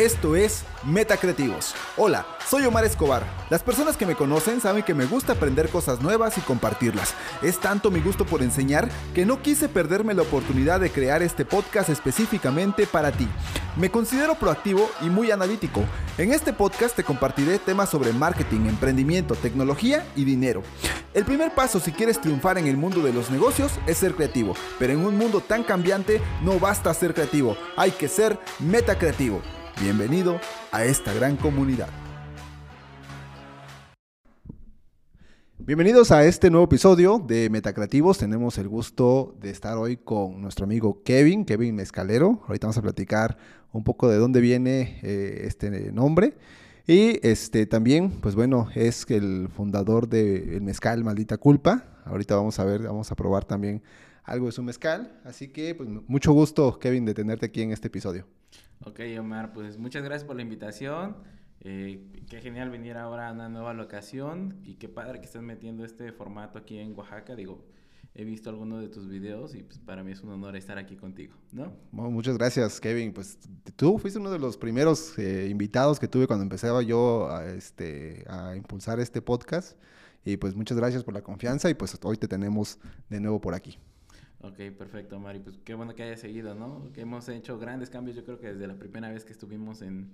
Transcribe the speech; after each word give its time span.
Esto 0.00 0.34
es 0.34 0.64
Metacreativos. 0.82 1.74
Hola, 1.98 2.24
soy 2.48 2.64
Omar 2.64 2.86
Escobar. 2.86 3.22
Las 3.50 3.62
personas 3.62 3.98
que 3.98 4.06
me 4.06 4.14
conocen 4.14 4.62
saben 4.62 4.82
que 4.82 4.94
me 4.94 5.04
gusta 5.04 5.34
aprender 5.34 5.68
cosas 5.68 6.00
nuevas 6.00 6.38
y 6.38 6.40
compartirlas. 6.40 7.12
Es 7.42 7.60
tanto 7.60 7.90
mi 7.90 8.00
gusto 8.00 8.24
por 8.24 8.42
enseñar 8.42 8.88
que 9.12 9.26
no 9.26 9.42
quise 9.42 9.68
perderme 9.68 10.14
la 10.14 10.22
oportunidad 10.22 10.80
de 10.80 10.90
crear 10.90 11.22
este 11.22 11.44
podcast 11.44 11.90
específicamente 11.90 12.86
para 12.86 13.12
ti. 13.12 13.28
Me 13.76 13.90
considero 13.90 14.36
proactivo 14.36 14.90
y 15.02 15.10
muy 15.10 15.32
analítico. 15.32 15.84
En 16.16 16.32
este 16.32 16.54
podcast 16.54 16.96
te 16.96 17.04
compartiré 17.04 17.58
temas 17.58 17.90
sobre 17.90 18.14
marketing, 18.14 18.68
emprendimiento, 18.68 19.34
tecnología 19.34 20.06
y 20.16 20.24
dinero. 20.24 20.62
El 21.12 21.26
primer 21.26 21.54
paso 21.54 21.78
si 21.78 21.92
quieres 21.92 22.18
triunfar 22.18 22.56
en 22.56 22.68
el 22.68 22.78
mundo 22.78 23.02
de 23.02 23.12
los 23.12 23.30
negocios 23.30 23.72
es 23.86 23.98
ser 23.98 24.14
creativo, 24.14 24.54
pero 24.78 24.94
en 24.94 25.04
un 25.04 25.18
mundo 25.18 25.42
tan 25.42 25.62
cambiante 25.62 26.22
no 26.40 26.58
basta 26.58 26.94
ser 26.94 27.12
creativo, 27.12 27.54
hay 27.76 27.90
que 27.90 28.08
ser 28.08 28.38
metacreativo. 28.60 29.42
Bienvenido 29.80 30.38
a 30.72 30.84
esta 30.84 31.14
gran 31.14 31.38
comunidad. 31.38 31.88
Bienvenidos 35.56 36.10
a 36.10 36.26
este 36.26 36.50
nuevo 36.50 36.66
episodio 36.66 37.18
de 37.18 37.48
Metacreativos. 37.48 38.18
Tenemos 38.18 38.58
el 38.58 38.68
gusto 38.68 39.34
de 39.40 39.48
estar 39.48 39.78
hoy 39.78 39.96
con 39.96 40.42
nuestro 40.42 40.66
amigo 40.66 41.02
Kevin, 41.02 41.46
Kevin 41.46 41.76
Mezcalero. 41.76 42.42
Ahorita 42.46 42.66
vamos 42.66 42.76
a 42.76 42.82
platicar 42.82 43.38
un 43.72 43.82
poco 43.82 44.10
de 44.10 44.18
dónde 44.18 44.42
viene 44.42 45.00
eh, 45.02 45.44
este 45.46 45.90
nombre. 45.92 46.36
Y 46.86 47.26
este 47.26 47.64
también, 47.64 48.20
pues 48.20 48.34
bueno, 48.34 48.68
es 48.74 49.06
el 49.08 49.48
fundador 49.48 50.08
del 50.08 50.60
mezcal 50.60 51.02
Maldita 51.04 51.38
Culpa. 51.38 52.02
Ahorita 52.04 52.36
vamos 52.36 52.58
a 52.58 52.64
ver, 52.64 52.82
vamos 52.82 53.10
a 53.10 53.16
probar 53.16 53.46
también 53.46 53.82
algo 54.24 54.44
de 54.44 54.52
su 54.52 54.62
mezcal. 54.62 55.18
Así 55.24 55.48
que, 55.48 55.74
pues 55.74 55.88
mucho 56.06 56.32
gusto, 56.32 56.78
Kevin, 56.78 57.06
de 57.06 57.14
tenerte 57.14 57.46
aquí 57.46 57.62
en 57.62 57.72
este 57.72 57.86
episodio. 57.86 58.26
Ok, 58.84 59.00
Omar, 59.18 59.52
pues 59.52 59.78
muchas 59.78 60.02
gracias 60.02 60.24
por 60.26 60.36
la 60.36 60.42
invitación. 60.42 61.16
Eh, 61.60 62.06
qué 62.30 62.40
genial 62.40 62.70
venir 62.70 62.96
ahora 62.96 63.28
a 63.28 63.32
una 63.32 63.50
nueva 63.50 63.74
locación 63.74 64.58
y 64.64 64.76
qué 64.76 64.88
padre 64.88 65.20
que 65.20 65.26
estás 65.26 65.42
metiendo 65.42 65.84
este 65.84 66.12
formato 66.12 66.58
aquí 66.58 66.78
en 66.78 66.96
Oaxaca. 66.96 67.36
Digo, 67.36 67.62
he 68.14 68.24
visto 68.24 68.48
algunos 68.48 68.80
de 68.80 68.88
tus 68.88 69.08
videos 69.08 69.54
y 69.54 69.62
pues 69.62 69.78
para 69.78 70.02
mí 70.02 70.12
es 70.12 70.22
un 70.22 70.30
honor 70.30 70.56
estar 70.56 70.78
aquí 70.78 70.96
contigo, 70.96 71.34
¿no? 71.52 71.72
muchas 71.92 72.38
gracias, 72.38 72.80
Kevin. 72.80 73.12
Pues 73.12 73.38
tú 73.76 73.98
fuiste 73.98 74.18
uno 74.18 74.30
de 74.30 74.38
los 74.38 74.56
primeros 74.56 75.18
eh, 75.18 75.48
invitados 75.50 76.00
que 76.00 76.08
tuve 76.08 76.26
cuando 76.26 76.42
empezaba 76.42 76.82
yo 76.82 77.30
a, 77.30 77.46
este, 77.46 78.24
a 78.28 78.56
impulsar 78.56 78.98
este 78.98 79.20
podcast. 79.20 79.76
Y 80.24 80.36
pues 80.36 80.54
muchas 80.54 80.76
gracias 80.76 81.02
por 81.02 81.14
la 81.14 81.22
confianza 81.22 81.70
y 81.70 81.74
pues 81.74 81.98
hoy 82.02 82.16
te 82.16 82.28
tenemos 82.28 82.78
de 83.08 83.20
nuevo 83.20 83.40
por 83.40 83.54
aquí. 83.54 83.78
Ok, 84.42 84.56
perfecto, 84.78 85.18
Mari. 85.20 85.40
Pues 85.40 85.58
qué 85.64 85.74
bueno 85.74 85.94
que 85.94 86.02
hayas 86.02 86.20
seguido, 86.20 86.54
¿no? 86.54 86.90
Que 86.92 87.02
hemos 87.02 87.28
hecho 87.28 87.58
grandes 87.58 87.90
cambios, 87.90 88.16
yo 88.16 88.24
creo 88.24 88.38
que 88.38 88.52
desde 88.54 88.66
la 88.66 88.78
primera 88.78 89.10
vez 89.10 89.24
que 89.24 89.32
estuvimos 89.32 89.82
en, 89.82 90.12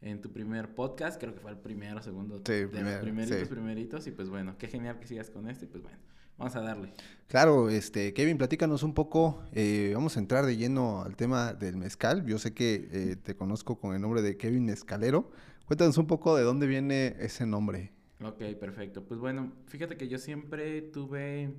en 0.00 0.22
tu 0.22 0.32
primer 0.32 0.74
podcast, 0.74 1.20
creo 1.20 1.34
que 1.34 1.40
fue 1.40 1.50
el 1.50 1.58
primero, 1.58 2.00
segundo, 2.02 2.40
sí, 2.46 2.52
de 2.52 2.82
los 2.82 2.94
primeritos, 2.96 3.48
primeritos, 3.48 4.06
y 4.06 4.10
pues 4.12 4.30
bueno, 4.30 4.56
qué 4.58 4.68
genial 4.68 4.98
que 4.98 5.06
sigas 5.06 5.28
con 5.28 5.48
este, 5.50 5.66
y 5.66 5.68
pues 5.68 5.82
bueno, 5.82 5.98
vamos 6.38 6.56
a 6.56 6.60
darle. 6.60 6.94
Claro, 7.26 7.68
este, 7.68 8.14
Kevin, 8.14 8.38
platícanos 8.38 8.82
un 8.82 8.94
poco, 8.94 9.42
eh, 9.52 9.90
vamos 9.94 10.16
a 10.16 10.20
entrar 10.20 10.46
de 10.46 10.56
lleno 10.56 11.02
al 11.02 11.16
tema 11.16 11.52
del 11.52 11.76
mezcal, 11.76 12.24
yo 12.24 12.38
sé 12.38 12.54
que 12.54 12.88
eh, 12.90 13.16
te 13.16 13.36
conozco 13.36 13.78
con 13.78 13.94
el 13.94 14.00
nombre 14.00 14.22
de 14.22 14.38
Kevin 14.38 14.64
Mezcalero, 14.64 15.30
cuéntanos 15.66 15.98
un 15.98 16.06
poco 16.06 16.36
de 16.36 16.42
dónde 16.42 16.66
viene 16.66 17.16
ese 17.18 17.44
nombre. 17.44 17.92
Ok, 18.24 18.42
perfecto, 18.58 19.04
pues 19.04 19.20
bueno, 19.20 19.52
fíjate 19.66 19.98
que 19.98 20.08
yo 20.08 20.18
siempre 20.18 20.80
tuve 20.80 21.54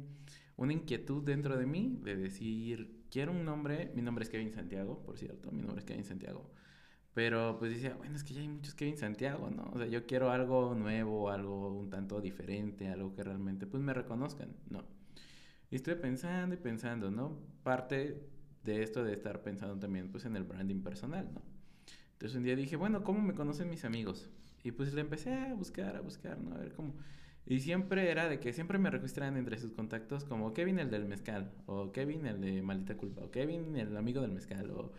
una 0.60 0.74
inquietud 0.74 1.24
dentro 1.24 1.58
de 1.58 1.66
mí 1.66 2.00
de 2.04 2.18
decir, 2.18 3.06
quiero 3.10 3.32
un 3.32 3.46
nombre, 3.46 3.92
mi 3.96 4.02
nombre 4.02 4.24
es 4.24 4.30
Kevin 4.30 4.52
Santiago, 4.52 5.02
por 5.04 5.18
cierto, 5.18 5.52
mi 5.52 5.62
nombre 5.62 5.80
es 5.80 5.86
Kevin 5.86 6.04
Santiago. 6.04 6.52
Pero 7.14 7.58
pues 7.58 7.72
decía, 7.72 7.96
bueno, 7.96 8.16
es 8.16 8.26
que 8.26 8.34
ya 8.34 8.42
hay 8.42 8.50
muchos 8.50 8.76
Kevin 8.76 8.98
Santiago, 8.98 9.50
¿no? 9.50 9.72
O 9.74 9.78
sea, 9.78 9.88
yo 9.88 10.06
quiero 10.06 10.32
algo 10.32 10.76
nuevo, 10.76 11.30
algo 11.30 11.74
un 11.74 11.90
tanto 11.90 12.20
diferente, 12.20 12.90
algo 12.90 13.16
que 13.16 13.24
realmente 13.24 13.68
pues 13.68 13.82
me 13.82 13.94
reconozcan, 13.94 14.50
¿no? 14.70 14.84
Y 15.72 15.78
estuve 15.78 15.96
pensando 15.96 16.56
y 16.56 16.58
pensando, 16.58 17.10
¿no? 17.10 17.40
Parte 17.64 18.28
de 18.66 18.84
esto 18.84 19.04
de 19.04 19.14
estar 19.14 19.42
pensando 19.42 19.80
también 19.80 20.12
pues 20.12 20.26
en 20.26 20.36
el 20.36 20.44
branding 20.44 20.82
personal, 20.82 21.30
¿no? 21.34 21.42
Entonces 22.14 22.38
un 22.38 22.44
día 22.44 22.58
dije, 22.58 22.76
bueno, 22.76 23.06
¿cómo 23.06 23.22
me 23.22 23.34
conocen 23.34 23.70
mis 23.70 23.86
amigos? 23.86 24.30
Y 24.62 24.72
pues 24.72 24.94
le 24.94 25.00
empecé 25.00 25.34
a 25.34 25.54
buscar, 25.54 25.96
a 25.96 26.02
buscar, 26.02 26.38
¿no? 26.38 26.54
A 26.54 26.58
ver 26.58 26.74
cómo... 26.74 26.96
Y 27.46 27.60
siempre 27.62 28.12
era 28.12 28.30
de 28.30 28.40
que 28.40 28.54
siempre 28.54 28.78
me 28.78 28.92
registraban 28.92 29.38
entre 29.38 29.58
sus 29.58 29.72
contactos 29.72 30.24
como 30.24 30.54
Kevin 30.54 30.80
el 30.80 30.92
del 30.92 31.06
mezcal, 31.06 31.52
o 31.66 31.92
Kevin 31.92 32.26
el 32.26 32.42
de 32.42 32.62
maldita 32.62 32.96
culpa, 32.96 33.24
o 33.24 33.32
Kevin 33.32 33.76
el 33.76 33.98
amigo 33.98 34.22
del 34.22 34.32
mezcal, 34.32 34.70
o, 34.72 34.92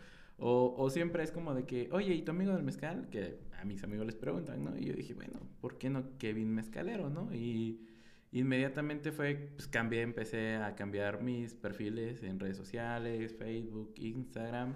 o, 0.43 0.89
siempre 0.89 1.23
es 1.23 1.31
como 1.31 1.53
de 1.53 1.65
que, 1.65 1.87
oye, 1.91 2.15
¿y 2.15 2.23
tu 2.23 2.31
amigo 2.31 2.51
del 2.53 2.63
mezcal? 2.63 3.07
Que 3.09 3.37
a 3.59 3.63
mis 3.63 3.83
amigos 3.83 4.07
les 4.07 4.15
preguntan, 4.15 4.63
¿no? 4.63 4.75
Y 4.75 4.85
yo 4.85 4.93
dije, 4.93 5.13
bueno, 5.13 5.39
¿por 5.61 5.77
qué 5.77 5.89
no 5.89 6.17
Kevin 6.17 6.53
Mezcalero, 6.53 7.09
no? 7.11 7.33
Y 7.33 7.87
inmediatamente 8.31 9.11
fue, 9.11 9.51
pues 9.55 9.67
cambié, 9.67 10.01
empecé 10.01 10.55
a 10.55 10.75
cambiar 10.75 11.21
mis 11.21 11.53
perfiles 11.53 12.23
en 12.23 12.39
redes 12.39 12.57
sociales, 12.57 13.35
Facebook, 13.37 13.93
Instagram, 13.97 14.75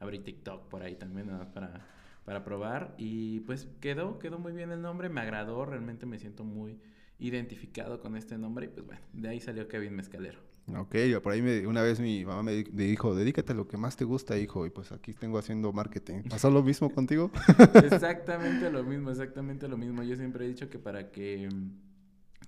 abrí 0.00 0.18
TikTok 0.18 0.68
por 0.68 0.82
ahí 0.82 0.96
también, 0.96 1.28
nada 1.28 1.40
más 1.40 1.48
para, 1.48 1.86
para 2.24 2.44
probar. 2.44 2.94
Y 2.98 3.40
pues 3.40 3.68
quedó, 3.80 4.18
quedó 4.18 4.38
muy 4.38 4.52
bien 4.52 4.72
el 4.72 4.82
nombre, 4.82 5.08
me 5.08 5.20
agradó, 5.20 5.64
realmente 5.64 6.06
me 6.06 6.18
siento 6.18 6.42
muy 6.44 6.80
identificado 7.18 8.00
con 8.00 8.16
este 8.16 8.38
nombre 8.38 8.66
y 8.66 8.68
pues 8.68 8.86
bueno, 8.86 9.00
de 9.12 9.28
ahí 9.28 9.40
salió 9.40 9.68
Kevin 9.68 9.94
Mezcalero. 9.96 10.38
Ok, 10.66 10.96
por 11.22 11.32
ahí 11.32 11.42
me, 11.42 11.66
una 11.66 11.82
vez 11.82 12.00
mi 12.00 12.24
mamá 12.24 12.42
me 12.42 12.64
dijo, 12.64 13.14
dedícate 13.14 13.52
a 13.52 13.54
lo 13.54 13.68
que 13.68 13.76
más 13.76 13.96
te 13.96 14.04
gusta, 14.04 14.38
hijo, 14.38 14.64
y 14.64 14.70
pues 14.70 14.92
aquí 14.92 15.12
tengo 15.12 15.36
haciendo 15.36 15.72
marketing. 15.72 16.22
¿Pasó 16.30 16.50
lo 16.50 16.62
mismo 16.62 16.90
contigo? 16.90 17.30
exactamente 17.74 18.70
lo 18.70 18.82
mismo, 18.82 19.10
exactamente 19.10 19.68
lo 19.68 19.76
mismo. 19.76 20.02
Yo 20.02 20.16
siempre 20.16 20.46
he 20.46 20.48
dicho 20.48 20.70
que 20.70 20.78
para 20.78 21.10
que 21.10 21.50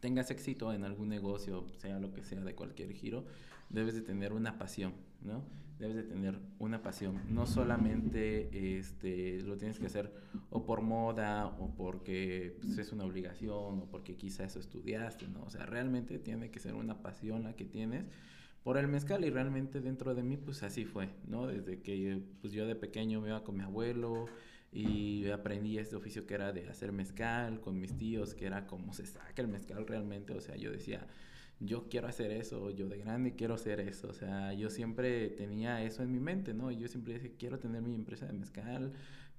tengas 0.01 0.31
éxito 0.31 0.73
en 0.73 0.85
algún 0.85 1.11
negocio, 1.11 1.67
sea 1.77 1.99
lo 2.01 2.15
que 2.15 2.23
sea, 2.23 2.41
de 2.41 2.55
cualquier 2.55 2.93
giro, 2.93 3.27
debes 3.69 3.95
de 3.95 4.01
tener 4.01 4.33
una 4.33 4.59
pasión, 4.59 4.95
¿no? 5.23 5.45
Debes 5.79 5.97
de 5.97 6.03
tener 6.03 6.39
una 6.59 6.83
pasión. 6.83 7.21
No 7.29 7.47
solamente 7.47 8.79
este, 8.79 9.41
lo 9.43 9.57
tienes 9.57 9.79
que 9.79 9.87
hacer 9.87 10.13
o 10.51 10.65
por 10.65 10.81
moda 10.81 11.47
o 11.47 11.75
porque 11.75 12.57
pues, 12.61 12.79
es 12.79 12.93
una 12.93 13.05
obligación 13.05 13.81
o 13.81 13.89
porque 13.91 14.17
quizá 14.17 14.45
eso 14.45 14.59
estudiaste, 14.59 15.29
¿no? 15.29 15.43
O 15.43 15.51
sea, 15.51 15.67
realmente 15.67 16.19
tiene 16.19 16.51
que 16.51 16.61
ser 16.61 16.75
una 16.75 17.03
pasión 17.03 17.45
la 17.45 17.55
que 17.55 17.65
tienes 17.65 18.05
por 18.63 18.79
el 18.79 18.89
mezcal 18.89 19.25
y 19.25 19.31
realmente 19.31 19.81
dentro 19.81 20.15
de 20.15 20.23
mí 20.23 20.37
pues 20.37 20.63
así 20.63 20.85
fue, 20.85 21.11
¿no? 21.27 21.47
Desde 21.47 21.83
que 21.83 22.21
pues 22.41 22.53
yo 22.53 22.67
de 22.67 22.75
pequeño 22.75 23.21
me 23.21 23.29
iba 23.29 23.45
con 23.45 23.57
mi 23.57 23.63
abuelo 23.63 24.27
y 24.73 25.29
aprendí 25.31 25.79
este 25.79 25.97
oficio 25.97 26.27
que 26.27 26.35
era 26.35 26.53
de 26.53 26.69
hacer 26.69 26.93
mezcal 26.93 27.61
con 27.61 27.79
mis 27.79 27.97
tíos, 27.97 28.35
que 28.35 28.47
era 28.47 28.67
como 28.67 28.93
se 28.93 29.07
saca 29.07 29.41
el 29.41 29.49
mezcal 29.49 29.87
realmente, 29.87 30.33
o 30.35 30.41
sea, 30.41 30.57
yo 30.57 30.73
decía, 30.73 31.07
yo 31.61 31.89
quiero 31.89 32.09
hacer 32.09 32.31
eso, 32.31 32.71
yo 32.71 32.89
de 32.89 32.99
grande 32.99 33.35
quiero 33.35 33.55
hacer 33.55 33.81
eso. 33.81 34.09
O 34.09 34.15
sea, 34.15 34.53
yo 34.53 34.71
siempre 34.71 35.29
tenía 35.31 35.83
eso 35.83 36.03
en 36.03 36.13
mi 36.13 36.21
mente, 36.21 36.55
¿no? 36.55 36.71
Yo 36.71 36.89
siempre 36.89 37.15
decía, 37.15 37.31
quiero 37.39 37.59
tener 37.59 37.83
mi 37.83 37.95
empresa 37.95 38.27
de 38.27 38.33
mezcal, 38.33 38.93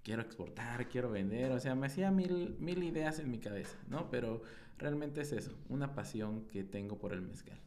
quiero 0.03 0.22
exportar, 0.22 0.89
quiero 0.89 1.11
vender. 1.11 1.51
O 1.51 1.59
sea, 1.59 1.75
me 1.75 1.88
hacía 1.88 2.11
mil, 2.11 2.56
mil 2.59 2.83
ideas 2.83 3.19
en 3.19 3.29
mi 3.29 3.39
cabeza, 3.39 3.77
¿no? 3.88 4.09
Pero 4.09 4.41
realmente 4.77 5.22
es 5.22 5.31
eso, 5.31 5.51
una 5.69 5.94
pasión 5.95 6.47
que 6.47 6.63
tengo 6.63 6.97
por 6.97 7.13
el 7.13 7.22
mezcal. 7.22 7.59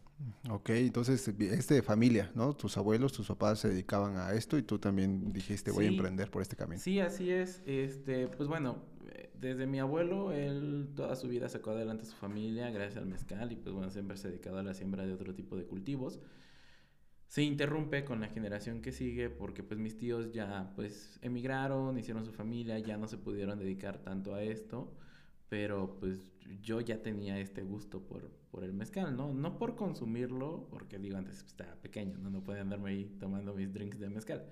Ok, 0.51 0.71
entonces 0.71 1.27
es 1.29 1.69
de 1.69 1.83
familia, 1.83 2.31
¿no? 2.35 2.55
Tus 2.55 2.77
abuelos, 2.77 3.13
tus 3.13 3.29
papás 3.29 3.61
se 3.61 3.69
dedicaban 3.69 4.19
a 4.19 4.33
esto 4.33 4.59
y 4.59 4.63
tú 4.63 4.79
también 4.79 5.33
dijiste 5.33 5.71
voy 5.71 5.87
a 5.87 5.89
emprender 5.89 6.31
por 6.31 6.43
este 6.43 6.57
camino. 6.57 6.81
Sí, 6.81 7.01
así 7.01 7.31
es. 7.31 7.63
Este, 7.65 8.29
pues 8.29 8.49
bueno, 8.49 8.77
desde 9.41 9.67
mi 9.67 9.79
abuelo, 9.79 10.33
él 10.33 10.91
toda 10.95 11.17
su 11.17 11.29
vida 11.29 11.49
sacó 11.49 11.71
adelante 11.71 12.03
a 12.03 12.07
su 12.07 12.15
familia 12.15 12.71
gracias 12.71 12.99
al 12.99 13.07
mezcal 13.07 13.51
y 13.53 13.57
pues 13.57 13.75
bueno, 13.75 13.91
siempre 13.91 14.17
se 14.17 14.29
ha 14.29 14.31
dedicado 14.31 14.59
a 14.59 14.63
la 14.63 14.75
siembra 14.75 15.07
de 15.07 15.15
otro 15.15 15.35
tipo 15.35 15.57
de 15.57 15.65
cultivos. 15.65 16.21
Se 17.27 17.43
interrumpe 17.43 18.05
con 18.05 18.21
la 18.21 18.29
generación 18.29 18.83
que 18.83 18.93
sigue 18.93 19.31
porque 19.31 19.63
pues 19.63 19.81
mis 19.81 19.97
tíos 19.97 20.33
ya 20.33 20.73
pues 20.77 21.19
emigraron, 21.23 21.97
hicieron 21.99 22.25
su 22.27 22.33
familia, 22.33 22.79
ya 22.81 22.99
no 22.99 23.07
se 23.07 23.19
pudieron 23.19 23.59
dedicar 23.59 23.99
tanto 23.99 24.35
a 24.35 24.43
esto, 24.43 24.93
pero 25.49 25.97
pues 25.99 26.21
yo 26.63 26.81
ya 26.81 27.03
tenía 27.03 27.39
este 27.39 27.63
gusto 27.63 28.03
por, 28.07 28.31
por 28.51 28.65
el 28.65 28.73
mezcal, 28.75 29.17
¿no? 29.17 29.33
No 29.33 29.57
por 29.57 29.77
consumirlo, 29.77 30.67
porque 30.71 30.99
digo 30.99 31.17
antes 31.17 31.43
estaba 31.45 31.77
pequeño, 31.77 32.19
¿no? 32.19 32.31
No 32.31 32.43
podía 32.43 32.63
andarme 32.63 32.91
ahí 32.91 33.17
tomando 33.19 33.55
mis 33.55 33.73
drinks 33.73 34.01
de 34.01 34.11
mezcal, 34.11 34.45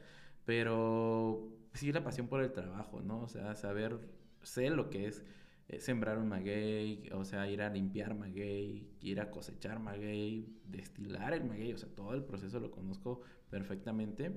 pero 0.45 1.49
sí 1.75 1.93
la 1.93 2.05
pasión 2.05 2.29
por 2.29 2.43
el 2.43 2.53
trabajo, 2.53 3.03
¿no? 3.03 3.23
O 3.23 3.29
sea, 3.29 3.55
saber 3.55 3.99
sé 4.43 4.71
lo 4.71 4.91
que 4.91 5.07
es 5.07 5.25
eh, 5.69 5.81
sembrar 5.81 6.19
un 6.19 6.29
maguey, 6.29 7.11
o 7.13 7.25
sea, 7.25 7.49
ir 7.51 7.61
a 7.61 7.69
limpiar 7.69 8.15
maguey, 8.15 8.89
ir 9.03 9.21
a 9.21 9.31
cosechar 9.31 9.79
maguey, 9.81 10.59
destilar 10.65 11.35
el 11.35 11.45
maguey, 11.45 11.73
o 11.75 11.79
sea, 11.79 11.89
todo 11.95 12.15
el 12.15 12.25
proceso 12.25 12.59
lo 12.59 12.71
conozco 12.71 13.21
perfectamente. 13.51 14.33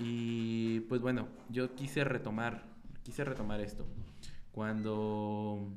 Y 0.00 0.80
pues 0.80 1.00
bueno, 1.00 1.28
yo 1.50 1.74
quise 1.76 2.02
retomar, 2.04 2.64
quise 3.04 3.24
retomar 3.24 3.60
esto. 3.60 3.86
Cuando, 4.50 5.72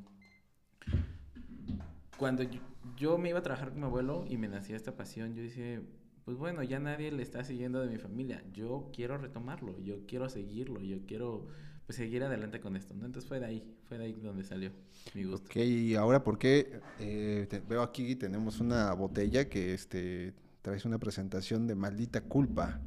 cuando 2.16 2.42
yo, 2.42 2.60
yo 2.96 3.18
me 3.18 3.28
iba 3.28 3.38
a 3.38 3.42
trabajar 3.42 3.70
con 3.70 3.78
mi 3.80 3.86
abuelo 3.86 4.24
y 4.28 4.38
me 4.38 4.48
nacía 4.48 4.76
esta 4.76 4.96
pasión, 4.96 5.34
yo 5.34 5.42
dije, 5.42 5.82
pues 6.24 6.36
bueno, 6.36 6.62
ya 6.62 6.80
nadie 6.80 7.12
le 7.12 7.22
está 7.22 7.44
siguiendo 7.44 7.80
de 7.80 7.90
mi 7.90 7.98
familia, 7.98 8.42
yo 8.52 8.90
quiero 8.92 9.18
retomarlo, 9.18 9.78
yo 9.80 10.06
quiero 10.06 10.28
seguirlo, 10.28 10.80
yo 10.80 11.04
quiero 11.06 11.46
pues 11.86 11.96
seguir 11.96 12.22
adelante 12.24 12.60
con 12.60 12.76
esto, 12.76 12.94
¿no? 12.94 13.04
Entonces 13.06 13.28
fue 13.28 13.40
de 13.40 13.46
ahí, 13.46 13.76
fue 13.88 13.98
de 13.98 14.04
ahí 14.04 14.12
donde 14.14 14.42
salió 14.44 14.70
mi 15.14 15.24
gusto. 15.24 15.46
Ok, 15.48 15.56
y 15.56 15.94
ahora, 15.96 16.22
¿por 16.24 16.38
qué? 16.38 16.80
Eh, 16.98 17.46
te- 17.50 17.60
veo 17.60 17.82
aquí, 17.82 18.16
tenemos 18.16 18.60
una 18.60 18.92
botella 18.94 19.48
que 19.48 19.74
este, 19.74 20.32
traes 20.62 20.84
una 20.86 20.98
presentación 20.98 21.66
de 21.66 21.74
Maldita 21.74 22.22
Culpa. 22.22 22.80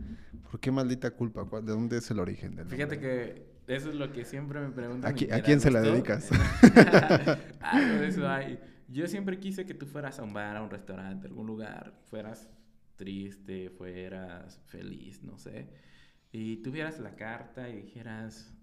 ¿Por 0.49 0.59
qué 0.59 0.71
Maldita 0.71 1.11
Culpa? 1.11 1.45
¿Cuál- 1.45 1.65
¿De 1.65 1.71
dónde 1.73 1.97
es 1.97 2.09
el 2.09 2.19
origen 2.19 2.55
del 2.55 2.67
Fíjate 2.67 2.95
nombre? 2.95 3.45
que 3.67 3.75
eso 3.75 3.89
es 3.89 3.95
lo 3.95 4.11
que 4.13 4.25
siempre 4.25 4.59
me 4.61 4.69
preguntan. 4.71 5.11
¿A 5.13 5.15
qui- 5.15 5.43
quién 5.43 5.59
se 5.59 5.69
la 5.69 5.81
dedicas? 5.81 6.29
De 7.99 8.07
eso 8.07 8.27
hay. 8.27 8.59
Yo 8.87 9.07
siempre 9.07 9.37
quise 9.39 9.65
que 9.65 9.73
tú 9.73 9.85
fueras 9.85 10.17
a 10.19 10.23
un 10.23 10.33
bar, 10.33 10.55
a 10.55 10.63
un 10.63 10.69
restaurante, 10.69 11.27
a 11.27 11.29
algún 11.29 11.45
lugar, 11.45 11.93
fueras 12.09 12.47
triste, 12.95 13.69
fueras 13.69 14.59
feliz, 14.67 15.21
no 15.23 15.37
sé, 15.37 15.67
y 16.31 16.57
tuvieras 16.63 16.97
la 16.99 17.15
carta 17.15 17.69
y 17.69 17.75
dijeras, 17.81 18.53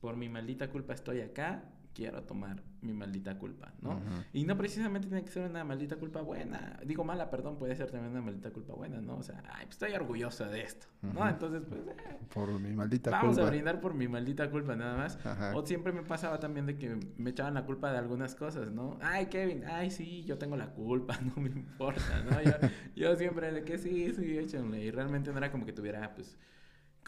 por 0.00 0.16
mi 0.16 0.28
maldita 0.28 0.68
culpa 0.70 0.94
estoy 0.94 1.20
acá, 1.20 1.64
quiero 1.94 2.22
tomar 2.22 2.62
mi 2.80 2.92
maldita 2.92 3.36
culpa, 3.38 3.72
¿no? 3.82 4.00
Y 4.32 4.44
no 4.44 4.56
precisamente 4.56 5.08
tiene 5.08 5.24
que 5.24 5.32
ser 5.32 5.50
una 5.50 5.64
maldita 5.64 5.96
culpa 5.96 6.20
buena. 6.22 6.78
Digo 6.86 7.02
mala, 7.02 7.28
perdón, 7.28 7.58
puede 7.58 7.74
ser 7.74 7.90
también 7.90 8.12
una 8.12 8.22
maldita 8.22 8.52
culpa 8.52 8.72
buena, 8.74 9.00
¿no? 9.00 9.16
O 9.16 9.22
sea, 9.24 9.42
ay, 9.52 9.64
pues 9.66 9.70
estoy 9.82 9.92
orgulloso 9.94 10.44
de 10.44 10.62
esto, 10.62 10.86
¿no? 11.02 11.28
Entonces, 11.28 11.64
pues, 11.68 11.80
eh, 11.88 12.18
Por 12.32 12.60
mi 12.60 12.72
maldita 12.72 13.10
vamos 13.10 13.34
culpa. 13.34 13.48
a 13.48 13.50
brindar 13.50 13.80
por 13.80 13.94
mi 13.94 14.06
maldita 14.06 14.48
culpa 14.48 14.76
nada 14.76 14.96
más. 14.96 15.18
Ajá. 15.26 15.56
O 15.56 15.66
siempre 15.66 15.92
me 15.92 16.02
pasaba 16.04 16.38
también 16.38 16.66
de 16.66 16.78
que 16.78 16.96
me 17.16 17.30
echaban 17.30 17.54
la 17.54 17.64
culpa 17.66 17.90
de 17.90 17.98
algunas 17.98 18.36
cosas, 18.36 18.70
¿no? 18.70 18.96
Ay, 19.02 19.26
Kevin, 19.26 19.64
ay, 19.64 19.90
sí, 19.90 20.22
yo 20.22 20.38
tengo 20.38 20.56
la 20.56 20.68
culpa, 20.70 21.18
no 21.36 21.42
me 21.42 21.48
importa, 21.48 22.22
¿no? 22.30 22.40
Yo, 22.42 22.52
yo 22.94 23.16
siempre 23.16 23.50
de 23.50 23.64
que 23.64 23.76
sí, 23.76 24.14
sí, 24.14 24.38
échenle. 24.38 24.84
Y 24.84 24.92
realmente 24.92 25.32
no 25.32 25.38
era 25.38 25.50
como 25.50 25.66
que 25.66 25.72
tuviera, 25.72 26.14
pues, 26.14 26.38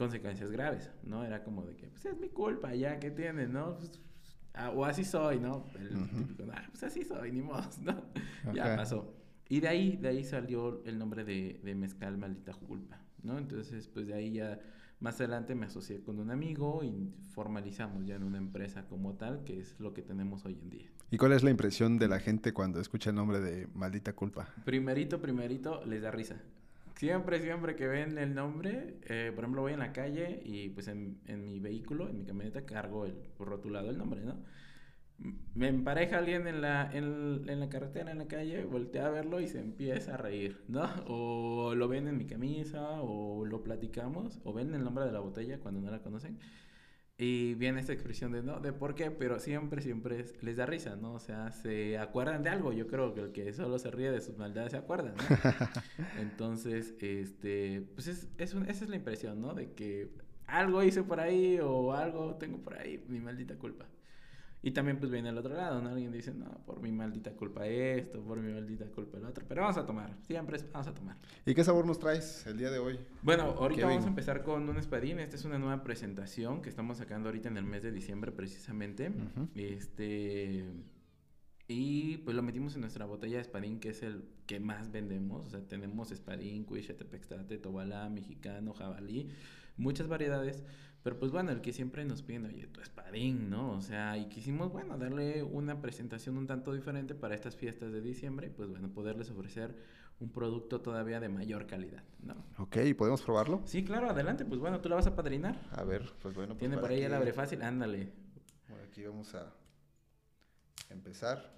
consecuencias 0.01 0.51
graves, 0.51 0.91
¿no? 1.05 1.23
Era 1.25 1.45
como 1.45 1.63
de 1.67 1.77
que, 1.77 1.89
pues, 1.89 2.07
es 2.07 2.19
mi 2.19 2.31
culpa, 2.31 2.75
ya, 2.75 2.99
¿qué 2.99 3.11
tiene, 3.11 3.47
no? 3.47 3.77
Pues, 3.77 3.93
ah, 4.55 4.71
o 4.71 4.87
así 4.87 5.05
soy, 5.05 5.39
¿no? 5.39 5.67
El 5.79 5.95
Ujú. 5.95 6.17
típico, 6.17 6.45
ah, 6.55 6.65
pues 6.71 6.83
así 6.85 7.05
soy, 7.05 7.31
ni 7.33 7.43
modo, 7.43 7.63
¿no? 7.83 8.03
Ya 8.55 8.65
Ajá. 8.65 8.77
pasó. 8.77 9.15
Y 9.51 9.61
de 9.61 9.69
ahí, 9.69 9.97
de 9.99 10.09
ahí 10.09 10.25
salió 10.25 10.83
el 10.87 10.99
nombre 10.99 11.23
de, 11.25 11.61
de 11.63 11.75
Mezcal 11.75 12.17
Maldita 12.17 12.55
Culpa, 12.55 12.99
¿no? 13.23 13.37
Entonces, 13.37 13.89
pues 13.89 14.07
de 14.07 14.15
ahí 14.15 14.33
ya 14.33 14.59
más 15.01 15.17
adelante 15.21 15.55
me 15.55 15.67
asocié 15.67 16.03
con 16.03 16.19
un 16.19 16.31
amigo 16.31 16.83
y 16.83 17.13
formalizamos 17.35 18.07
ya 18.07 18.15
en 18.15 18.23
una 18.23 18.39
empresa 18.39 18.87
como 18.89 19.15
tal, 19.17 19.45
que 19.45 19.61
es 19.61 19.79
lo 19.81 19.93
que 19.93 20.01
tenemos 20.01 20.47
hoy 20.47 20.59
en 20.63 20.71
día. 20.71 20.91
¿Y 21.11 21.19
cuál 21.19 21.33
es 21.33 21.43
la 21.43 21.51
impresión 21.51 21.99
de 21.99 22.09
la 22.09 22.21
gente 22.21 22.53
cuando 22.55 22.81
escucha 22.81 23.11
el 23.11 23.17
nombre 23.17 23.41
de 23.41 23.67
Maldita 23.75 24.15
Culpa? 24.15 24.49
Primerito, 24.65 25.21
primerito, 25.21 25.85
les 25.85 26.01
da 26.01 26.11
risa. 26.11 26.37
Siempre, 27.01 27.41
siempre 27.41 27.77
que 27.77 27.87
ven 27.87 28.19
el 28.19 28.35
nombre, 28.35 28.99
eh, 29.09 29.33
por 29.35 29.45
ejemplo, 29.45 29.63
voy 29.63 29.73
en 29.73 29.79
la 29.79 29.91
calle 29.91 30.43
y 30.45 30.69
pues 30.69 30.87
en, 30.87 31.19
en 31.25 31.47
mi 31.47 31.59
vehículo, 31.59 32.11
en 32.11 32.19
mi 32.19 32.27
camioneta, 32.27 32.67
cargo 32.67 33.07
el 33.07 33.17
rotulado 33.39 33.89
el 33.89 33.97
nombre, 33.97 34.21
¿no? 34.23 34.45
Me 35.55 35.69
empareja 35.69 36.19
alguien 36.19 36.47
en 36.47 36.61
la, 36.61 36.91
en, 36.93 37.49
en 37.49 37.59
la 37.59 37.71
carretera, 37.71 38.13
en 38.13 38.19
la 38.19 38.29
calle, 38.29 38.67
voltea 38.67 39.07
a 39.07 39.11
verlo 39.11 39.41
y 39.41 39.49
se 39.49 39.61
empieza 39.61 40.13
a 40.15 40.17
reír, 40.19 40.63
¿no? 40.69 40.83
O 41.07 41.75
lo 41.75 41.89
ven 41.89 42.07
en 42.07 42.19
mi 42.19 42.27
camisa, 42.27 43.01
o 43.01 43.47
lo 43.47 43.63
platicamos, 43.63 44.39
o 44.45 44.53
ven 44.53 44.75
el 44.75 44.85
nombre 44.85 45.07
de 45.07 45.13
la 45.13 45.21
botella 45.21 45.59
cuando 45.59 45.81
no 45.81 45.91
la 45.91 46.03
conocen. 46.03 46.39
Y 47.23 47.55
viene 47.55 47.81
esta 47.81 47.93
expresión 47.93 48.33
de 48.33 48.43
no, 48.43 48.61
de 48.61 48.73
por 48.73 48.95
qué, 48.95 49.11
pero 49.11 49.39
siempre, 49.41 49.83
siempre 49.83 50.21
es- 50.21 50.43
les 50.43 50.57
da 50.57 50.65
risa, 50.65 50.97
¿no? 50.97 51.13
O 51.13 51.19
sea, 51.21 51.51
se 51.53 51.99
acuerdan 51.99 52.43
de 52.43 52.49
algo. 52.49 52.73
Yo 52.73 52.87
creo 52.87 53.13
que 53.13 53.21
el 53.21 53.33
que 53.33 53.53
solo 53.53 53.79
se 53.79 53.91
ríe 53.91 54.11
de 54.11 54.23
sus 54.23 54.39
maldades 54.39 54.71
se 54.73 54.79
acuerda, 54.79 55.13
¿no? 55.13 55.17
Entonces, 56.21 56.95
este, 57.01 57.83
pues 57.95 58.07
es, 58.09 58.29
es 58.39 58.55
un- 58.55 58.63
esa 58.71 58.85
es 58.85 58.91
la 58.91 58.97
impresión, 58.97 59.41
¿no? 59.41 59.53
De 59.55 59.73
que 59.75 60.11
algo 60.47 60.83
hice 60.83 61.03
por 61.03 61.21
ahí 61.21 61.59
o 61.63 61.93
algo 61.93 62.37
tengo 62.37 62.59
por 62.63 62.75
ahí, 62.79 63.05
mi 63.09 63.21
maldita 63.21 63.55
culpa. 63.57 63.87
Y 64.63 64.73
también 64.73 64.99
pues 64.99 65.11
viene 65.11 65.31
al 65.31 65.39
otro 65.39 65.55
lado, 65.55 65.81
¿no? 65.81 65.89
Alguien 65.89 66.13
dice, 66.13 66.35
no, 66.35 66.47
por 66.67 66.81
mi 66.81 66.93
maldita 66.93 67.33
culpa 67.33 67.67
esto, 67.67 68.21
por 68.23 68.39
mi 68.39 68.53
maldita 68.53 68.85
culpa 68.87 69.17
el 69.17 69.25
otro. 69.25 69.45
Pero 69.49 69.63
vamos 69.63 69.79
a 69.79 69.87
tomar, 69.87 70.15
siempre 70.23 70.59
vamos 70.73 70.87
a 70.87 70.95
tomar. 70.95 71.17
¿Y 71.47 71.55
qué 71.55 71.65
sabor 71.65 71.87
nos 71.87 71.99
traes 71.99 72.47
el 72.47 72.59
día 72.59 72.71
de 72.71 72.79
hoy? 72.79 72.99
Bueno, 73.23 73.45
ahorita 73.45 73.87
vamos 73.87 74.05
a 74.05 74.09
empezar 74.09 74.43
con 74.43 74.69
un 74.69 74.77
espadín. 74.77 75.19
Esta 75.19 75.37
es 75.37 75.45
una 75.45 75.59
nueva 75.59 75.83
presentación 75.83 76.61
que 76.61 76.69
estamos 76.69 76.99
sacando 76.99 77.31
ahorita 77.31 77.49
en 77.49 77.57
el 77.57 77.65
mes 77.65 77.83
de 77.83 77.93
diciembre 77.93 78.33
precisamente. 78.33 79.09
Ujú. 79.09 79.49
Este 79.55 80.67
y 81.73 82.17
pues 82.25 82.35
lo 82.35 82.43
metimos 82.43 82.75
en 82.75 82.81
nuestra 82.81 83.05
botella 83.07 83.37
de 83.37 83.43
espadín 83.43 83.79
que 83.79 83.91
es 83.91 84.03
el 84.03 84.25
que 84.47 84.59
más 84.59 84.91
vendemos. 84.91 85.47
O 85.47 85.51
sea, 85.51 85.61
tenemos 85.61 86.11
espadín, 86.11 86.65
cuiche, 86.65 86.95
tepextate, 86.95 87.59
tobalá, 87.59 88.09
mexicano, 88.11 88.75
jabalí, 88.75 89.29
muchas 89.77 90.09
variedades. 90.09 90.65
Pero 91.03 91.19
pues 91.19 91.33
bueno, 91.33 91.51
el 91.51 91.63
que 91.63 91.73
siempre 91.73 92.05
nos 92.05 92.23
piden, 92.23 92.45
oye, 92.47 92.67
tu 92.67 92.81
espadín, 92.81 93.49
¿no? 93.49 93.73
O 93.73 93.81
sea, 93.81 94.19
y 94.19 94.27
quisimos, 94.29 94.71
bueno, 94.71 94.99
darle 94.99 95.43
una 95.43 95.81
presentación 95.81 96.37
un 96.37 96.47
tanto 96.47 96.75
diferente 96.75 97.15
para 97.15 97.35
estas 97.35 97.57
fiestas 97.57 97.91
de 97.93 98.03
diciembre 98.03 98.49
y 98.49 98.51
pues 98.51 98.69
bueno, 98.69 98.91
poderles 98.91 99.31
ofrecer 99.31 99.75
un 100.21 100.31
producto 100.31 100.83
todavía 100.83 101.19
de 101.19 101.31
mayor 101.31 101.67
calidad, 101.67 102.03
¿no? 102.23 102.35
Ok, 102.59 102.77
¿podemos 102.99 103.23
probarlo? 103.23 103.63
Sí, 103.65 103.83
claro, 103.83 104.11
adelante, 104.11 104.45
pues 104.45 104.61
bueno, 104.61 104.81
tú 104.83 104.91
la 104.91 104.97
vas 104.97 105.07
a 105.07 105.17
padrinar. 105.17 105.59
A 105.73 105.85
ver, 105.85 106.13
pues 106.21 106.35
bueno. 106.35 106.49
pues 106.53 106.59
Tiene 106.59 106.75
para 106.77 106.83
por 106.89 106.91
ahí 106.91 107.03
el 107.03 107.09
que- 107.09 107.15
abre 107.17 107.33
fácil, 107.33 107.63
ándale. 107.63 108.13
Bueno, 108.69 108.85
aquí 108.85 109.03
vamos 109.05 109.35
a 109.35 109.51
empezar. 110.91 111.51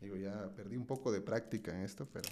Digo, 0.00 0.16
ya 0.16 0.50
perdí 0.54 0.76
un 0.76 0.86
poco 0.86 1.12
de 1.12 1.20
práctica 1.20 1.72
en 1.72 1.82
esto, 1.84 2.08
pero 2.12 2.28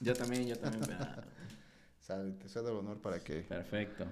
Yo 0.00 0.14
también, 0.14 0.46
yo 0.46 0.58
también. 0.58 0.84
sabe, 2.00 2.32
te 2.32 2.48
cedo 2.48 2.70
el 2.70 2.78
honor 2.78 2.98
para 3.00 3.20
que 3.20 3.42
Perfecto. 3.42 4.06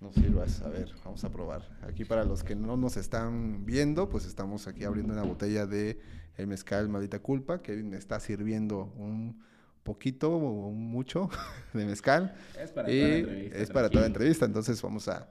Nos 0.00 0.14
sirvas. 0.14 0.62
A 0.62 0.68
ver, 0.68 0.92
vamos 1.04 1.24
a 1.24 1.30
probar. 1.30 1.68
Aquí 1.82 2.04
para 2.04 2.24
los 2.24 2.44
que 2.44 2.54
no 2.54 2.76
nos 2.76 2.96
están 2.96 3.64
viendo, 3.66 4.08
pues 4.08 4.26
estamos 4.26 4.66
aquí 4.68 4.84
abriendo 4.84 5.12
una 5.12 5.22
botella 5.22 5.66
de 5.66 6.00
el 6.36 6.46
mezcal 6.46 6.88
Maldita 6.88 7.18
Culpa. 7.20 7.62
Kevin 7.62 7.94
está 7.94 8.20
sirviendo 8.20 8.92
un 8.96 9.42
poquito 9.82 10.30
o 10.30 10.68
un 10.68 10.90
mucho 10.90 11.28
de 11.72 11.84
mezcal. 11.84 12.36
Es 12.58 12.70
para 12.72 12.90
y 12.90 12.98
toda 13.00 13.08
la 13.10 13.18
entrevista. 13.18 13.58
es 13.58 13.70
para 13.70 13.88
toda 13.88 14.00
la 14.02 14.06
entrevista, 14.06 14.44
entonces 14.44 14.80
vamos 14.82 15.08
a, 15.08 15.28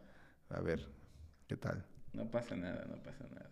a 0.49 0.59
ver 0.61 0.87
qué 1.47 1.55
tal. 1.55 1.85
No 2.13 2.25
pasa 2.29 2.55
nada, 2.55 2.85
no 2.89 2.95
pasa 2.97 3.23
nada. 3.29 3.49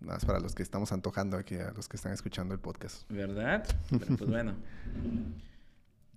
Nada 0.00 0.14
más 0.14 0.24
para 0.24 0.38
los 0.40 0.54
que 0.54 0.62
estamos 0.62 0.92
antojando 0.92 1.36
aquí, 1.36 1.54
a 1.56 1.72
los 1.72 1.88
que 1.88 1.96
están 1.96 2.12
escuchando 2.12 2.52
el 2.54 2.60
podcast. 2.60 3.10
¿Verdad? 3.10 3.66
Pero 3.90 4.16
pues 4.16 4.30
bueno. 4.30 4.54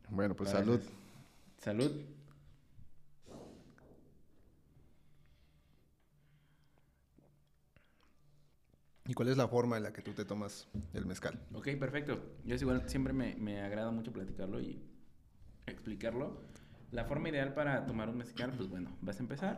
Bueno, 0.09 0.35
pues 0.35 0.51
Gracias. 0.51 0.67
salud. 0.67 0.81
Salud. 1.59 2.18
¿Y 9.09 9.15
cuál 9.15 9.29
es 9.29 9.37
la 9.37 9.47
forma 9.47 9.75
en 9.75 9.81
la 9.81 9.91
que 9.91 10.03
tú 10.03 10.11
te 10.11 10.23
tomas 10.23 10.67
el 10.93 11.07
mezcal? 11.07 11.39
Ok, 11.55 11.69
perfecto. 11.79 12.21
Yo 12.45 12.53
es 12.53 12.61
igual, 12.61 12.87
siempre 12.87 13.11
me, 13.11 13.33
me 13.37 13.59
agrada 13.59 13.89
mucho 13.89 14.13
platicarlo 14.13 14.61
y 14.61 14.83
explicarlo. 15.65 16.43
La 16.91 17.05
forma 17.05 17.29
ideal 17.29 17.55
para 17.55 17.87
tomar 17.87 18.07
un 18.07 18.19
mezcal, 18.19 18.51
pues 18.55 18.69
bueno, 18.69 18.95
vas 19.01 19.17
a 19.17 19.23
empezar. 19.23 19.57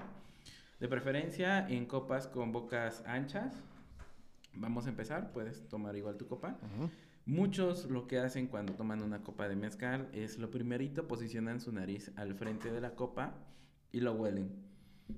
De 0.80 0.88
preferencia 0.88 1.68
en 1.68 1.86
copas 1.86 2.28
con 2.28 2.54
bocas 2.54 3.04
anchas. 3.06 3.54
Vamos 4.54 4.86
a 4.86 4.90
empezar, 4.90 5.34
puedes 5.34 5.68
tomar 5.68 5.98
igual 5.98 6.16
tu 6.16 6.28
copa. 6.28 6.58
Muchos 7.26 7.90
lo 7.90 8.08
que 8.08 8.20
hacen 8.20 8.48
cuando 8.48 8.76
toman 8.76 9.04
una 9.04 9.22
copa 9.22 9.50
de 9.50 9.58
mezcal 9.58 10.08
es 10.14 10.38
lo 10.38 10.50
primerito 10.50 11.10
posicionan 11.10 11.60
su 11.60 11.74
nariz 11.74 12.14
al 12.16 12.36
frente 12.36 12.72
de 12.72 12.80
la 12.80 12.96
copa 12.96 13.34
y 13.92 14.00
lo 14.00 14.14
huelen. 14.14 14.71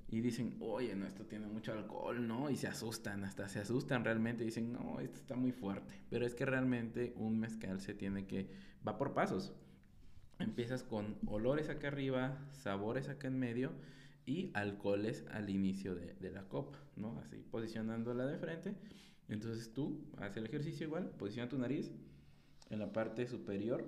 Y 0.08 0.20
dicen, 0.20 0.56
oye, 0.60 0.94
no, 0.94 1.06
esto 1.06 1.24
tiene 1.24 1.46
mucho 1.46 1.72
alcohol, 1.72 2.26
¿no? 2.26 2.50
Y 2.50 2.56
se 2.56 2.66
asustan, 2.66 3.24
hasta 3.24 3.48
se 3.48 3.60
asustan 3.60 4.04
realmente. 4.04 4.44
Dicen, 4.44 4.72
no, 4.72 5.00
esto 5.00 5.16
está 5.16 5.36
muy 5.36 5.52
fuerte. 5.52 6.02
Pero 6.10 6.26
es 6.26 6.34
que 6.34 6.46
realmente 6.46 7.14
un 7.16 7.38
mezcal 7.38 7.80
se 7.80 7.94
tiene 7.94 8.26
que, 8.26 8.50
va 8.86 8.96
por 8.98 9.14
pasos. 9.14 9.54
Empiezas 10.38 10.82
con 10.82 11.16
olores 11.26 11.68
acá 11.68 11.88
arriba, 11.88 12.38
sabores 12.52 13.08
acá 13.08 13.28
en 13.28 13.38
medio 13.38 13.72
y 14.26 14.50
alcoholes 14.54 15.24
al 15.30 15.50
inicio 15.50 15.94
de, 15.94 16.14
de 16.14 16.30
la 16.30 16.48
copa, 16.48 16.78
¿no? 16.96 17.18
Así 17.20 17.36
posicionándola 17.50 18.26
de 18.26 18.38
frente. 18.38 18.74
Entonces 19.28 19.72
tú 19.72 20.04
haces 20.18 20.38
el 20.38 20.46
ejercicio 20.46 20.86
igual, 20.86 21.10
posiciona 21.18 21.48
tu 21.48 21.58
nariz 21.58 21.92
en 22.70 22.78
la 22.78 22.92
parte 22.92 23.26
superior 23.26 23.84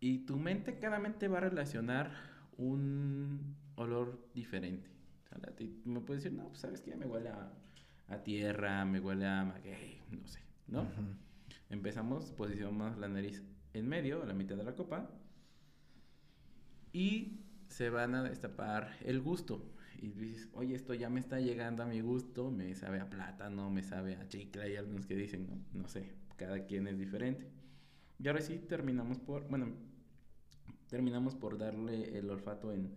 y 0.00 0.18
tu 0.26 0.36
mente, 0.36 0.78
cada 0.78 0.98
mente 0.98 1.28
va 1.28 1.38
a 1.38 1.42
relacionar 1.42 2.12
un 2.56 3.56
olor 3.78 4.28
diferente. 4.34 4.90
O 5.24 5.28
sea, 5.28 5.54
me 5.84 6.00
puedes 6.00 6.22
decir, 6.22 6.36
no, 6.36 6.48
pues 6.48 6.60
sabes 6.60 6.80
que 6.80 6.94
me 6.96 7.06
huele 7.06 7.30
a, 7.30 7.52
a 8.08 8.22
tierra, 8.22 8.84
me 8.84 9.00
huele 9.00 9.26
a 9.26 9.44
maguey, 9.44 10.00
no 10.10 10.26
sé, 10.26 10.40
¿no? 10.66 10.82
Ujú. 10.82 11.16
Empezamos, 11.70 12.32
posicionamos 12.32 12.98
la 12.98 13.08
nariz 13.08 13.42
en 13.74 13.88
medio, 13.88 14.22
a 14.22 14.26
la 14.26 14.34
mitad 14.34 14.56
de 14.56 14.64
la 14.64 14.74
copa. 14.74 15.10
Y 16.92 17.40
se 17.68 17.90
van 17.90 18.14
a 18.14 18.22
destapar 18.22 18.96
el 19.04 19.20
gusto. 19.20 19.74
Y 20.00 20.08
dices, 20.08 20.48
oye, 20.54 20.74
esto 20.74 20.94
ya 20.94 21.10
me 21.10 21.20
está 21.20 21.40
llegando 21.40 21.82
a 21.82 21.86
mi 21.86 22.00
gusto, 22.00 22.50
me 22.50 22.74
sabe 22.74 23.00
a 23.00 23.10
plátano, 23.10 23.70
me 23.70 23.82
sabe 23.82 24.16
a 24.16 24.28
chicle. 24.28 24.62
Hay 24.62 24.76
algunos 24.76 25.06
que 25.06 25.14
dicen, 25.14 25.46
no, 25.46 25.80
no 25.80 25.88
sé, 25.88 26.12
cada 26.36 26.66
quien 26.66 26.86
es 26.86 26.98
diferente. 26.98 27.50
Y 28.18 28.28
ahora 28.28 28.40
sí 28.40 28.58
terminamos 28.58 29.18
por, 29.18 29.46
bueno, 29.48 29.68
terminamos 30.88 31.34
por 31.34 31.58
darle 31.58 32.16
el 32.18 32.30
olfato 32.30 32.72
en, 32.72 32.90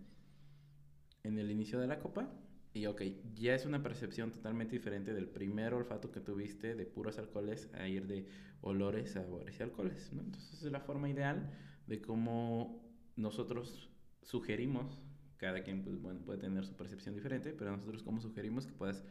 en 1.24 1.38
el 1.38 1.52
inicio 1.52 1.80
de 1.80 1.88
la 1.88 2.00
copa. 2.00 2.30
Y 2.74 2.86
ok, 2.86 3.02
ya 3.36 3.54
es 3.54 3.66
una 3.66 3.84
percepción 3.84 4.32
totalmente 4.32 4.76
diferente 4.76 5.14
del 5.14 5.28
primer 5.28 5.74
olfato 5.74 6.12
que 6.12 6.22
tuviste 6.22 6.74
de 6.74 6.86
puros 6.86 7.20
alcoholes 7.20 7.70
a 7.74 7.88
ir 7.88 8.08
de 8.08 8.28
olores, 8.62 9.12
sabores 9.12 9.60
y 9.60 9.64
alcoholes, 9.64 10.14
¿no? 10.14 10.22
Entonces 10.22 10.64
es 10.64 10.72
la 10.72 10.80
forma 10.80 11.10
ideal 11.10 11.52
de 11.88 12.02
cómo 12.02 12.82
nosotros 13.18 13.90
sugerimos, 14.22 15.04
cada 15.36 15.64
quien 15.64 15.84
pues, 15.84 16.02
bueno, 16.02 16.22
puede 16.22 16.40
tener 16.40 16.66
su 16.66 16.76
percepción 16.76 17.14
diferente, 17.14 17.52
pero 17.52 17.72
nosotros 17.72 18.04
como 18.04 18.22
sugerimos 18.22 18.66
que 18.66 18.74
puedas 18.74 19.04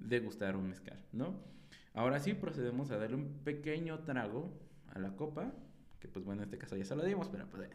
degustar 0.00 0.56
un 0.56 0.68
mezcal, 0.68 0.98
¿no? 1.12 1.40
Ahora 1.92 2.18
sí 2.18 2.34
procedemos 2.34 2.90
a 2.90 2.98
darle 2.98 3.16
un 3.16 3.38
pequeño 3.44 4.00
trago 4.00 4.50
a 4.88 4.98
la 4.98 5.14
copa, 5.14 5.52
que 6.00 6.08
pues 6.08 6.24
bueno, 6.24 6.42
en 6.42 6.48
este 6.48 6.58
caso 6.58 6.76
ya 6.76 6.84
se 6.84 6.96
lo 6.96 7.04
dimos, 7.04 7.28
pero 7.28 7.48
pues 7.48 7.68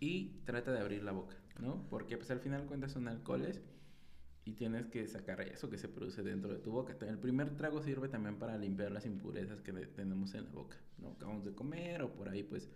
Y 0.00 0.40
trata 0.44 0.72
de 0.72 0.80
abrir 0.80 1.02
la 1.02 1.12
boca, 1.12 1.36
¿no? 1.58 1.86
Porque 1.88 2.16
pues 2.16 2.30
al 2.30 2.40
final 2.40 2.66
cuentas 2.66 2.92
son 2.92 3.08
alcoholes 3.08 3.62
y 4.44 4.52
tienes 4.52 4.86
que 4.86 5.06
sacar 5.06 5.40
eso 5.42 5.68
que 5.68 5.76
se 5.76 5.88
produce 5.88 6.22
dentro 6.22 6.52
de 6.52 6.58
tu 6.58 6.70
boca. 6.70 6.96
El 7.06 7.18
primer 7.18 7.56
trago 7.56 7.82
sirve 7.82 8.08
también 8.08 8.38
para 8.38 8.56
limpiar 8.56 8.92
las 8.92 9.04
impurezas 9.04 9.60
que 9.60 9.72
tenemos 9.72 10.34
en 10.34 10.44
la 10.44 10.50
boca, 10.50 10.76
¿no? 10.98 11.10
Acabamos 11.10 11.44
de 11.44 11.54
comer 11.54 12.02
o 12.02 12.14
por 12.14 12.28
ahí 12.28 12.42
pues 12.42 12.70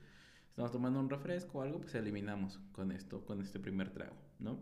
estamos 0.48 0.70
tomando 0.70 1.00
un 1.00 1.08
refresco 1.08 1.58
o 1.58 1.62
algo, 1.62 1.80
pues 1.80 1.94
eliminamos 1.94 2.58
con 2.72 2.92
esto, 2.92 3.24
con 3.24 3.40
este 3.40 3.58
primer 3.58 3.90
trago, 3.90 4.16
¿no? 4.38 4.58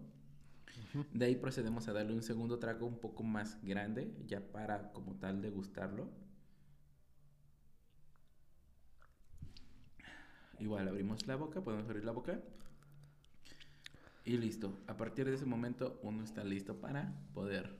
De 1.12 1.24
ahí 1.24 1.34
procedemos 1.34 1.88
a 1.88 1.92
darle 1.92 2.14
un 2.14 2.22
segundo 2.22 2.58
trago 2.58 2.86
un 2.86 2.98
poco 2.98 3.22
más 3.22 3.58
grande, 3.64 4.12
ya 4.26 4.40
para 4.40 4.92
como 4.92 5.16
tal 5.16 5.42
degustarlo. 5.42 6.08
Igual 10.60 10.88
abrimos 10.88 11.26
la 11.26 11.36
boca, 11.36 11.62
podemos 11.62 11.86
abrir 11.86 12.04
la 12.04 12.12
boca. 12.12 12.40
Y 14.24 14.36
listo. 14.36 14.72
A 14.86 14.96
partir 14.96 15.26
de 15.26 15.34
ese 15.34 15.46
momento 15.46 15.98
uno 16.02 16.22
está 16.22 16.44
listo 16.44 16.80
para 16.80 17.12
poder 17.32 17.74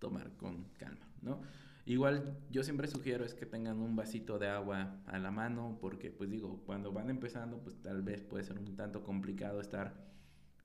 tomar 0.00 0.36
con 0.36 0.64
calma, 0.76 1.06
¿no? 1.22 1.40
Igual 1.86 2.38
yo 2.50 2.62
siempre 2.64 2.88
sugiero 2.88 3.24
es 3.24 3.34
que 3.34 3.46
tengan 3.46 3.78
un 3.78 3.94
vasito 3.94 4.38
de 4.38 4.48
agua 4.48 5.02
a 5.06 5.18
la 5.18 5.30
mano 5.30 5.78
porque 5.80 6.10
pues 6.10 6.30
digo, 6.30 6.62
cuando 6.64 6.92
van 6.92 7.10
empezando 7.10 7.58
pues 7.58 7.80
tal 7.82 8.02
vez 8.02 8.22
puede 8.22 8.42
ser 8.42 8.58
un 8.58 8.74
tanto 8.74 9.02
complicado 9.02 9.60
estar 9.60 9.94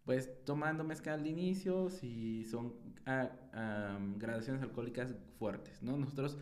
pues 0.05 0.43
tomando 0.45 0.83
mezcal 0.85 1.21
de 1.23 1.29
inicio 1.29 1.89
si 1.89 2.45
son 2.45 2.73
ah, 3.05 3.99
gradaciones 4.15 4.61
alcohólicas 4.61 5.13
fuertes, 5.37 5.83
¿no? 5.83 5.97
Nosotros 5.97 6.37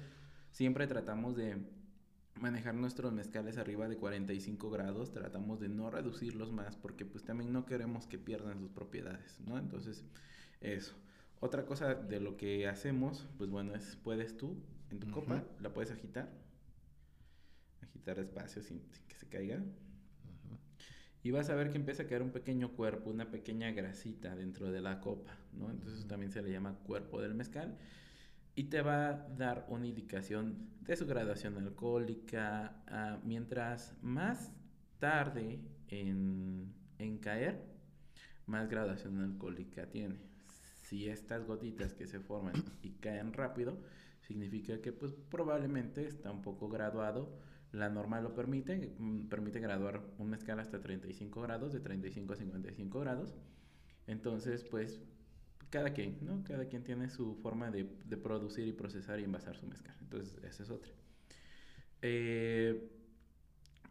siempre 0.52 0.86
tratamos 0.86 1.36
de 1.36 1.58
manejar 2.42 2.76
nuestros 2.76 3.14
mezcales 3.14 3.58
arriba 3.58 3.88
de 3.88 3.98
45 3.98 4.70
grados, 4.70 5.12
tratamos 5.12 5.60
de 5.60 5.70
no 5.70 5.90
reducirlos 5.90 6.52
más 6.52 6.76
porque 6.76 7.06
pues 7.06 7.24
también 7.24 7.52
no 7.52 7.66
queremos 7.66 8.08
que 8.08 8.18
pierdan 8.18 8.60
sus 8.60 8.70
propiedades, 8.70 9.40
¿no? 9.46 9.58
Entonces, 9.58 10.06
eso. 10.62 10.96
Otra 11.40 11.66
cosa 11.66 11.94
de 11.96 12.20
lo 12.20 12.38
que 12.38 12.68
hacemos, 12.68 13.28
pues 13.38 13.50
bueno, 13.50 13.76
es 13.76 13.96
puedes 14.04 14.38
tú 14.38 14.58
en 14.90 15.00
tu 15.00 15.12
copa, 15.12 15.44
la 15.60 15.74
puedes 15.74 15.92
agitar, 15.92 16.32
agitar 17.82 18.18
despacio 18.18 18.62
sin, 18.62 18.82
que 19.08 19.16
se 19.16 19.28
caiga. 19.28 19.62
Y 21.24 21.32
vas 21.32 21.50
a 21.50 21.56
ver 21.56 21.72
que 21.72 21.78
empieza 21.78 22.04
a 22.04 22.08
quedar 22.08 22.22
un 22.22 22.32
pequeño 22.32 22.72
cuerpo, 22.72 23.10
una 23.10 23.30
pequeña 23.30 23.72
grasita 23.72 24.36
dentro 24.36 24.72
de 24.72 24.82
la 24.82 25.02
copa, 25.02 25.38
¿no? 25.54 25.70
Entonces 25.70 26.08
también 26.08 26.32
se 26.32 26.42
le 26.42 26.52
llama 26.52 26.80
cuerpo 26.86 27.22
del 27.22 27.34
mezcal 27.36 27.78
y 28.58 28.64
te 28.64 28.82
va 28.82 29.10
a 29.10 29.14
dar 29.38 29.68
una 29.70 29.86
indicación 29.86 30.68
de 30.82 30.96
su 30.96 31.06
graduación 31.06 31.58
alcohólica. 31.60 32.82
Ah, 32.88 33.20
mientras 33.24 33.96
más 34.02 34.52
tarde 34.98 35.60
en, 35.90 36.74
caer, 37.22 37.64
más 38.48 38.68
graduación 38.68 39.22
alcohólica 39.22 39.88
tiene. 39.92 40.16
Si 40.82 41.08
estas 41.08 41.46
gotitas 41.46 41.94
que 41.94 42.08
se 42.08 42.20
forman 42.20 42.56
y 42.82 42.94
caen 42.94 43.32
rápido, 43.32 43.80
significa 44.22 44.82
que 44.82 44.92
pues 44.92 45.14
probablemente 45.14 46.08
está 46.08 46.32
un 46.32 46.42
poco 46.42 46.68
graduado. 46.68 47.38
La 47.72 47.90
norma 47.90 48.22
lo 48.22 48.34
permite, 48.34 48.96
mm, 48.98 49.28
permite 49.28 49.60
graduar 49.60 50.02
un 50.18 50.32
mezcal 50.32 50.60
hasta 50.60 50.82
35 50.82 51.42
grados, 51.42 51.74
de 51.74 51.80
35 51.80 52.34
a 52.34 52.36
55 52.36 53.00
grados. 53.02 53.36
Entonces, 54.08 54.64
pues 54.64 55.00
cada 55.70 55.92
quien, 55.94 56.18
¿no? 56.22 56.44
Cada 56.44 56.66
quien 56.66 56.84
tiene 56.84 57.10
su 57.10 57.36
forma 57.36 57.72
de, 57.72 57.86
producir 58.18 58.68
y 58.68 58.74
procesar 58.74 59.20
y 59.20 59.24
envasar 59.24 59.58
su 59.58 59.68
mezcal. 59.68 59.96
Entonces, 60.02 60.38
esa 60.44 60.64
es 60.64 60.70
otra. 60.70 60.92
Eh, 62.02 62.90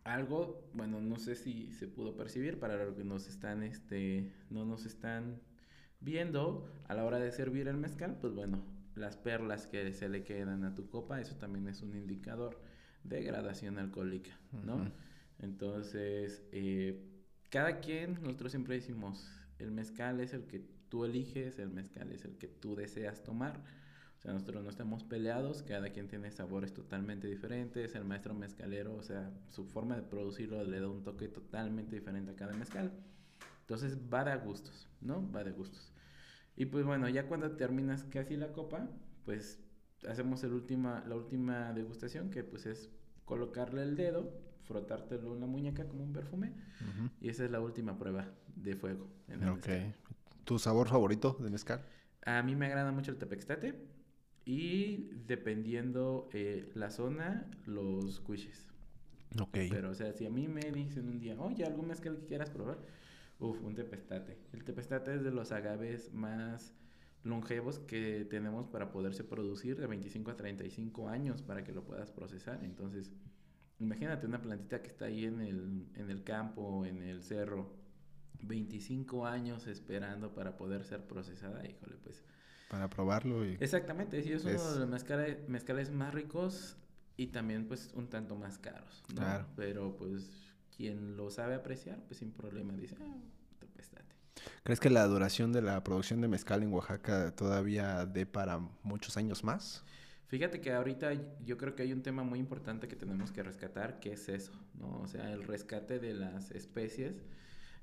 algo, 0.05 0.69
bueno, 0.73 1.01
no 1.01 1.19
sé 1.19 1.35
si 1.35 1.73
se 1.73 1.89
pudo 1.89 2.17
percibir 2.17 2.59
para 2.59 2.77
los 2.85 2.95
que 2.95 3.05
nos 3.05 3.27
están, 3.27 3.63
este, 3.63 4.31
no 4.51 4.65
nos 4.65 4.87
están 4.87 5.41
viendo 6.01 6.71
a 6.89 6.95
la 6.95 7.05
hora 7.05 7.19
de 7.19 7.33
servir 7.33 7.69
el 7.69 7.77
mezcal, 7.77 8.17
pues 8.21 8.33
bueno, 8.33 8.63
las 8.95 9.17
perlas 9.17 9.67
que 9.67 9.93
se 9.93 10.09
le 10.09 10.23
quedan 10.23 10.65
a 10.65 10.75
tu 10.75 10.89
copa, 10.89 11.21
eso 11.21 11.37
también 11.37 11.69
es 11.69 11.83
un 11.83 11.97
indicador 11.97 12.61
de 13.03 13.23
gradación 13.23 13.79
alcohólica, 13.79 14.39
¿no? 14.65 14.91
Entonces, 15.41 16.43
eh, 16.53 17.03
cada 17.51 17.81
quien, 17.81 18.15
nosotros 18.23 18.53
siempre 18.53 18.77
decimos, 18.77 19.29
el 19.59 19.71
mezcal 19.71 20.21
es 20.21 20.33
el 20.33 20.47
que 20.47 20.65
tú 20.89 21.05
eliges, 21.05 21.59
el 21.59 21.71
mezcal 21.71 22.13
es 22.13 22.25
el 22.25 22.37
que 22.37 22.49
tú 22.49 22.75
deseas 22.77 23.23
tomar. 23.23 23.63
O 24.19 24.23
sea, 24.23 24.33
nosotros 24.33 24.65
no 24.65 24.71
estamos 24.71 25.05
peleados, 25.05 25.63
cada 25.63 25.91
quien 25.91 26.09
tiene 26.09 26.31
sabores 26.31 26.73
totalmente 26.73 27.29
diferentes, 27.29 27.95
el 27.95 28.05
maestro 28.05 28.35
mezcalero, 28.35 28.95
o 28.95 29.03
sea, 29.03 29.31
su 29.51 29.67
forma 29.67 29.97
de 29.97 30.03
producirlo 30.03 30.65
le 30.65 30.81
da 30.81 30.89
un 30.89 31.03
toque 31.03 31.29
totalmente 31.29 31.97
diferente 31.97 32.33
a 32.33 32.37
cada 32.37 32.55
mezcal. 32.55 32.93
Entonces 33.61 33.99
va 34.13 34.25
de 34.25 34.37
gustos, 34.37 34.89
¿no? 35.01 35.31
Va 35.33 35.45
de 35.45 35.53
gustos. 35.53 35.93
Y 36.57 36.67
pues 36.67 36.87
bueno, 36.87 37.09
ya 37.09 37.27
cuando 37.27 37.51
terminas 37.57 38.05
casi 38.05 38.37
la 38.37 38.53
copa, 38.53 38.89
pues 39.25 39.61
hacemos 40.09 40.43
el 40.45 40.53
última, 40.53 41.05
la 41.07 41.17
última 41.17 41.73
degustación, 41.73 42.31
que 42.31 42.43
pues 42.45 42.65
es 42.67 42.91
colocarle 43.25 43.83
el 43.83 43.97
dedo, 43.97 44.41
frotártelo 44.63 45.35
en 45.35 45.41
la 45.41 45.47
muñeca 45.47 45.87
como 45.87 46.05
un 46.05 46.13
perfume, 46.13 46.53
y 47.21 47.29
esa 47.29 47.45
es 47.45 47.51
la 47.51 47.61
última 47.61 47.99
prueba 47.99 48.29
de 48.55 48.75
fuego. 48.77 49.09
En 49.29 49.43
el 49.43 49.51
ok. 49.51 49.69
¿Tu 50.47 50.61
sabor 50.61 50.89
favorito 50.89 51.37
de 51.41 51.51
mezcal? 51.51 51.85
A 52.25 52.41
mí 52.45 52.55
me 52.55 52.67
agrada 52.67 52.93
mucho 52.93 53.11
el 53.11 53.19
tepextate 53.19 53.75
y 54.45 55.11
dependiendo 55.27 56.29
eh, 56.33 56.71
la 56.75 56.91
zona, 56.91 57.51
los 57.65 58.21
cuiches. 58.21 58.69
Ok. 59.41 59.59
Pero, 59.69 59.91
o 59.91 59.95
sea, 59.95 60.13
si 60.13 60.25
a 60.25 60.31
mí 60.31 60.47
me 60.47 60.71
dicen 60.71 61.09
un 61.09 61.19
día, 61.19 61.35
oye, 61.41 61.65
algún 61.65 61.89
mezcal 61.89 62.17
que 62.19 62.27
quieras 62.27 62.51
probar, 62.51 62.79
uff, 63.41 63.61
un 63.61 63.75
tepestate. 63.75 64.39
El 64.53 64.63
tepestate 64.63 65.17
es 65.17 65.25
de 65.25 65.33
los 65.33 65.51
agaves 65.51 66.15
más 66.15 66.73
longevos 67.25 67.81
que 67.81 68.25
tenemos 68.31 68.69
para 68.69 68.93
poderse 68.93 69.25
producir 69.25 69.77
de 69.81 69.89
25 69.89 70.31
a 70.31 70.37
35 70.37 71.09
años 71.09 71.43
para 71.43 71.65
que 71.65 71.73
lo 71.73 71.83
puedas 71.85 72.13
procesar. 72.13 72.63
Entonces, 72.63 73.11
imagínate 73.81 74.29
una 74.29 74.41
plantita 74.41 74.81
que 74.81 74.91
está 74.91 75.07
ahí 75.07 75.25
en 75.25 75.41
el, 75.41 75.89
en 75.97 76.09
el 76.09 76.23
campo, 76.23 76.87
en 76.87 77.03
el 77.03 77.25
cerro, 77.25 77.75
25 78.43 79.27
años 79.27 79.67
esperando 79.67 80.35
para 80.35 80.57
poder 80.57 80.85
ser 80.85 81.07
procesada, 81.07 81.67
híjole, 81.67 81.97
pues. 82.03 82.23
Para 82.69 82.91
probarlo 82.91 83.45
y... 83.45 83.57
Exactamente, 83.61 84.23
sí, 84.23 84.33
es, 84.33 84.45
uno 84.45 84.73
de 84.73 84.81
los 84.81 84.89
mezcales, 84.89 85.49
mezcales 85.49 85.91
más 85.91 86.13
ricos 86.13 86.77
y 87.17 87.29
también 87.29 87.67
pues 87.67 87.91
un 87.95 88.09
tanto 88.09 88.35
más 88.37 88.59
caros, 88.59 89.05
¿no? 89.11 89.17
Claro. 89.17 89.47
Pero 89.55 89.97
pues 89.97 90.31
quien 90.77 91.17
lo 91.17 91.31
sabe 91.31 91.55
apreciar, 91.55 91.99
pues 92.07 92.19
sin 92.19 92.33
problema 92.33 92.75
dice, 92.75 92.97
ah. 93.01 93.15
¿Crees 94.63 94.81
que 94.81 94.91
la 94.91 95.07
duración 95.07 95.53
de 95.53 95.63
la 95.63 95.83
producción 95.83 96.21
de 96.21 96.29
mezcal 96.29 96.63
en 96.63 96.73
Oaxaca 96.73 97.35
todavía 97.35 98.05
dé 98.05 98.27
para 98.27 98.59
muchos 98.83 99.17
años 99.17 99.45
más? 99.45 99.85
Fíjate 100.27 100.61
que 100.61 100.73
ahorita 100.73 101.13
yo 101.45 101.57
creo 101.57 101.77
que 101.77 101.85
hay 101.85 101.93
un 101.93 102.03
tema 102.03 102.25
muy 102.25 102.41
importante 102.41 102.89
que 102.89 102.97
tenemos 102.97 103.31
que 103.31 103.43
rescatar, 103.43 104.01
que 104.01 104.13
es 104.13 104.29
eso, 104.29 104.53
¿no? 104.75 105.01
O 105.01 105.07
sea, 105.07 105.33
el 105.33 105.45
rescate 105.45 106.01
de 106.01 106.15
las 106.15 106.51
especies 106.51 107.15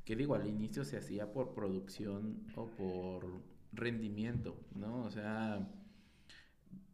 que 0.06 0.16
digo, 0.16 0.36
al 0.36 0.48
inicio 0.48 0.84
se 0.84 0.98
hacía 0.98 1.32
por 1.32 1.54
producción 1.54 2.46
o 2.56 2.68
por 2.68 3.26
rendimiento, 3.72 4.56
¿no? 4.76 5.04
O 5.04 5.12
sea, 5.12 5.68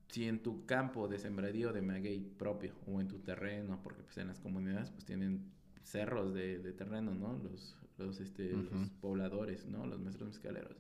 si 0.10 0.28
en 0.28 0.42
tu 0.42 0.66
campo 0.66 1.08
de 1.08 1.20
sembradío 1.20 1.74
de 1.74 1.82
maguey 1.82 2.20
propio 2.20 2.74
o 2.88 3.02
en 3.02 3.08
tu 3.08 3.20
terreno, 3.20 3.80
porque 3.84 4.04
pues 4.04 4.18
en 4.18 4.28
las 4.28 4.40
comunidades 4.40 4.92
pues 4.92 5.06
tienen 5.06 5.52
cerros 5.84 6.34
de, 6.34 6.60
terreno, 6.74 7.14
¿no? 7.14 7.38
Los, 7.38 7.76
los, 7.98 8.20
este, 8.20 8.52
los 8.54 8.90
pobladores, 9.02 9.66
¿no? 9.66 9.86
Los 9.86 10.00
maestros 10.00 10.30
mezcaleros. 10.30 10.78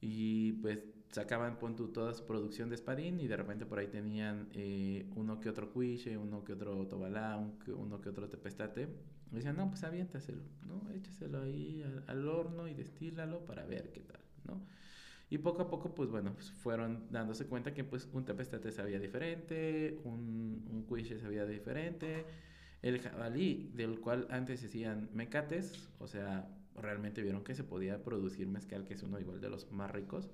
Y 0.00 0.52
pues 0.54 0.80
sacaban, 1.10 1.58
pon 1.58 1.76
tú, 1.76 1.88
toda 1.88 2.12
su 2.14 2.26
producción 2.26 2.68
de 2.70 2.74
espadín 2.74 3.20
y 3.20 3.28
de 3.28 3.36
repente 3.36 3.66
por 3.66 3.78
ahí 3.78 3.86
tenían 3.86 4.48
eh, 4.52 5.08
uno 5.14 5.40
que 5.40 5.48
otro 5.48 5.70
cuiche, 5.70 6.18
uno 6.18 6.42
que 6.44 6.54
otro 6.54 6.86
tobalá, 6.86 7.38
uno 7.38 8.00
que 8.00 8.08
otro 8.08 8.28
tepestate 8.28 8.88
me 9.34 9.40
decían, 9.40 9.56
no, 9.56 9.68
pues 9.68 9.82
aviéntaselo, 9.84 10.42
¿no? 10.66 10.90
Échaselo 10.92 11.42
ahí 11.42 11.84
al, 12.06 12.28
horno 12.28 12.68
y 12.68 12.74
destílalo 12.74 13.44
para 13.44 13.66
ver 13.66 13.90
qué 13.92 14.00
tal, 14.00 14.20
¿no? 14.44 14.60
Y 15.28 15.38
poco 15.38 15.62
a 15.62 15.68
poco, 15.68 15.94
pues 15.94 16.10
bueno, 16.10 16.32
pues 16.34 16.52
fueron 16.52 17.08
dándose 17.10 17.46
cuenta 17.46 17.74
que 17.74 17.82
pues 17.82 18.08
un 18.12 18.24
tepestate 18.24 18.70
sabía 18.70 19.00
diferente, 19.00 20.00
un, 20.04 20.64
un 20.70 20.82
cuiche 20.84 21.18
sabía 21.18 21.44
diferente, 21.44 22.24
el 22.82 23.00
jabalí, 23.00 23.72
del 23.74 24.00
cual 24.00 24.28
antes 24.30 24.62
hacían 24.64 25.08
mecates, 25.12 25.88
o 25.98 26.06
sea, 26.06 26.48
realmente 26.76 27.22
vieron 27.22 27.42
que 27.42 27.54
se 27.54 27.64
podía 27.64 28.02
producir 28.02 28.46
mezcal, 28.46 28.84
que 28.84 28.94
es 28.94 29.02
uno 29.02 29.18
igual 29.18 29.40
de 29.40 29.50
los 29.50 29.70
más 29.72 29.90
ricos. 29.90 30.30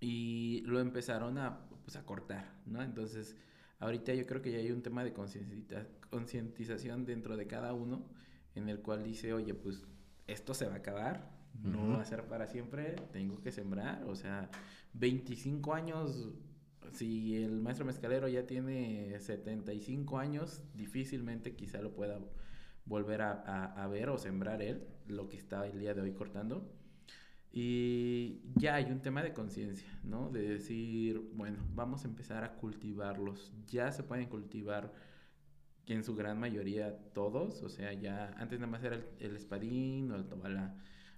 Y 0.00 0.62
lo 0.66 0.80
empezaron 0.80 1.38
a, 1.38 1.68
pues, 1.84 1.96
a 1.96 2.04
cortar, 2.04 2.52
¿no? 2.66 2.82
Entonces, 2.82 3.36
ahorita 3.80 4.14
yo 4.14 4.26
creo 4.26 4.40
que 4.40 4.52
ya 4.52 4.58
hay 4.58 4.70
un 4.70 4.82
tema 4.82 5.02
de 5.04 5.12
concientización 6.10 7.04
dentro 7.04 7.36
de 7.36 7.46
cada 7.46 7.72
uno 7.72 8.06
en 8.54 8.68
el 8.68 8.80
cual 8.80 9.02
dice, 9.02 9.32
oye, 9.32 9.54
pues 9.54 9.82
esto 10.26 10.54
se 10.54 10.66
va 10.66 10.74
a 10.74 10.76
acabar, 10.76 11.30
no 11.62 11.90
va 11.90 12.02
a 12.02 12.04
ser 12.04 12.26
para 12.26 12.46
siempre, 12.46 12.94
tengo 13.12 13.40
que 13.40 13.50
sembrar, 13.50 14.04
o 14.04 14.14
sea, 14.14 14.50
25 14.94 15.74
años, 15.74 16.30
si 16.92 17.36
el 17.42 17.60
maestro 17.60 17.84
mezcalero 17.84 18.28
ya 18.28 18.46
tiene 18.46 19.18
75 19.18 20.18
años, 20.18 20.62
difícilmente 20.74 21.54
quizá 21.54 21.80
lo 21.80 21.94
pueda 21.94 22.18
volver 22.84 23.22
a, 23.22 23.86
ver 23.88 24.08
o 24.10 24.18
sembrar 24.18 24.62
él, 24.62 24.86
lo 25.06 25.28
que 25.28 25.36
está 25.36 25.66
el 25.66 25.78
día 25.78 25.94
de 25.94 26.00
hoy 26.02 26.12
cortando. 26.12 26.72
Y 27.52 28.42
ya 28.54 28.76
hay 28.76 28.84
un 28.92 29.00
tema 29.00 29.22
de 29.22 29.32
conciencia, 29.32 29.88
¿no? 30.04 30.30
De 30.30 30.48
decir, 30.48 31.20
bueno, 31.34 31.58
vamos 31.74 32.04
a 32.04 32.08
empezar 32.08 32.44
a 32.44 32.54
cultivarlos. 32.54 33.52
Ya 33.66 33.90
se 33.90 34.04
pueden 34.04 34.26
cultivar 34.26 34.92
en 35.86 36.04
su 36.04 36.14
gran 36.14 36.38
mayoría 36.38 36.96
todos, 37.12 37.62
o 37.62 37.68
sea, 37.68 37.92
ya 37.92 38.32
antes 38.38 38.60
nada 38.60 38.70
más 38.70 38.84
era 38.84 39.00
el, 39.18 39.36
espadín 39.36 40.12
o 40.12 40.16
el 40.16 40.26
tobalá. 40.28 40.76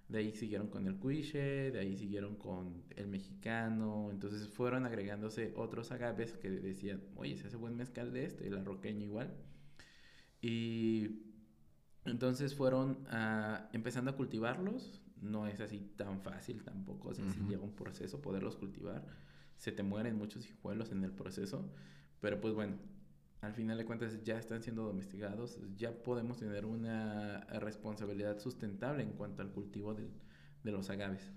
De 0.08 0.18
ahí 0.18 0.32
siguieron 0.32 0.68
con 0.68 0.86
el 0.86 0.96
cuiche, 0.96 1.70
de 1.70 1.78
ahí 1.78 1.96
siguieron 1.96 2.36
con 2.36 2.82
el 2.96 3.08
mexicano. 3.08 4.08
Entonces 4.10 4.48
fueron 4.48 4.86
agregándose 4.86 5.52
otros 5.56 5.92
agaves 5.92 6.36
que 6.36 6.50
decían, 6.50 7.02
oye, 7.16 7.36
se 7.36 7.46
hace 7.46 7.56
buen 7.56 7.76
mezcal 7.76 8.12
de 8.12 8.24
este, 8.24 8.46
el 8.46 8.58
arroqueño 8.58 9.04
igual. 9.04 9.34
Y 10.42 11.22
entonces 12.04 12.54
fueron 12.54 13.06
ah, 13.10 13.68
empezando 13.72 14.10
a 14.10 14.16
cultivarlos. 14.16 15.01
No 15.22 15.46
es 15.46 15.60
así 15.60 15.80
tan 15.96 16.20
fácil 16.20 16.62
tampoco, 16.62 17.08
o 17.08 17.14
sea, 17.14 17.24
lleva 17.48 17.64
un 17.64 17.72
proceso 17.72 18.20
poderlos 18.20 18.56
cultivar. 18.56 19.06
Se 19.56 19.72
te 19.72 19.82
mueren 19.82 20.18
muchos 20.18 20.46
hijuelos 20.46 20.92
en 20.92 21.04
el 21.04 21.12
proceso. 21.12 21.70
Pero 22.20 22.40
pues 22.40 22.54
bueno, 22.54 22.76
al 23.40 23.54
final 23.54 23.78
de 23.78 23.84
cuentas 23.84 24.22
ya 24.22 24.38
están 24.38 24.62
siendo 24.62 24.84
domesticados, 24.84 25.58
ya 25.76 25.92
podemos 25.92 26.38
tener 26.38 26.66
una 26.66 27.40
responsabilidad 27.60 28.38
sustentable 28.38 29.02
en 29.02 29.12
cuanto 29.12 29.42
al 29.42 29.50
cultivo 29.50 29.94
de 29.94 30.72
los 30.72 30.90
agaves. 30.90 31.32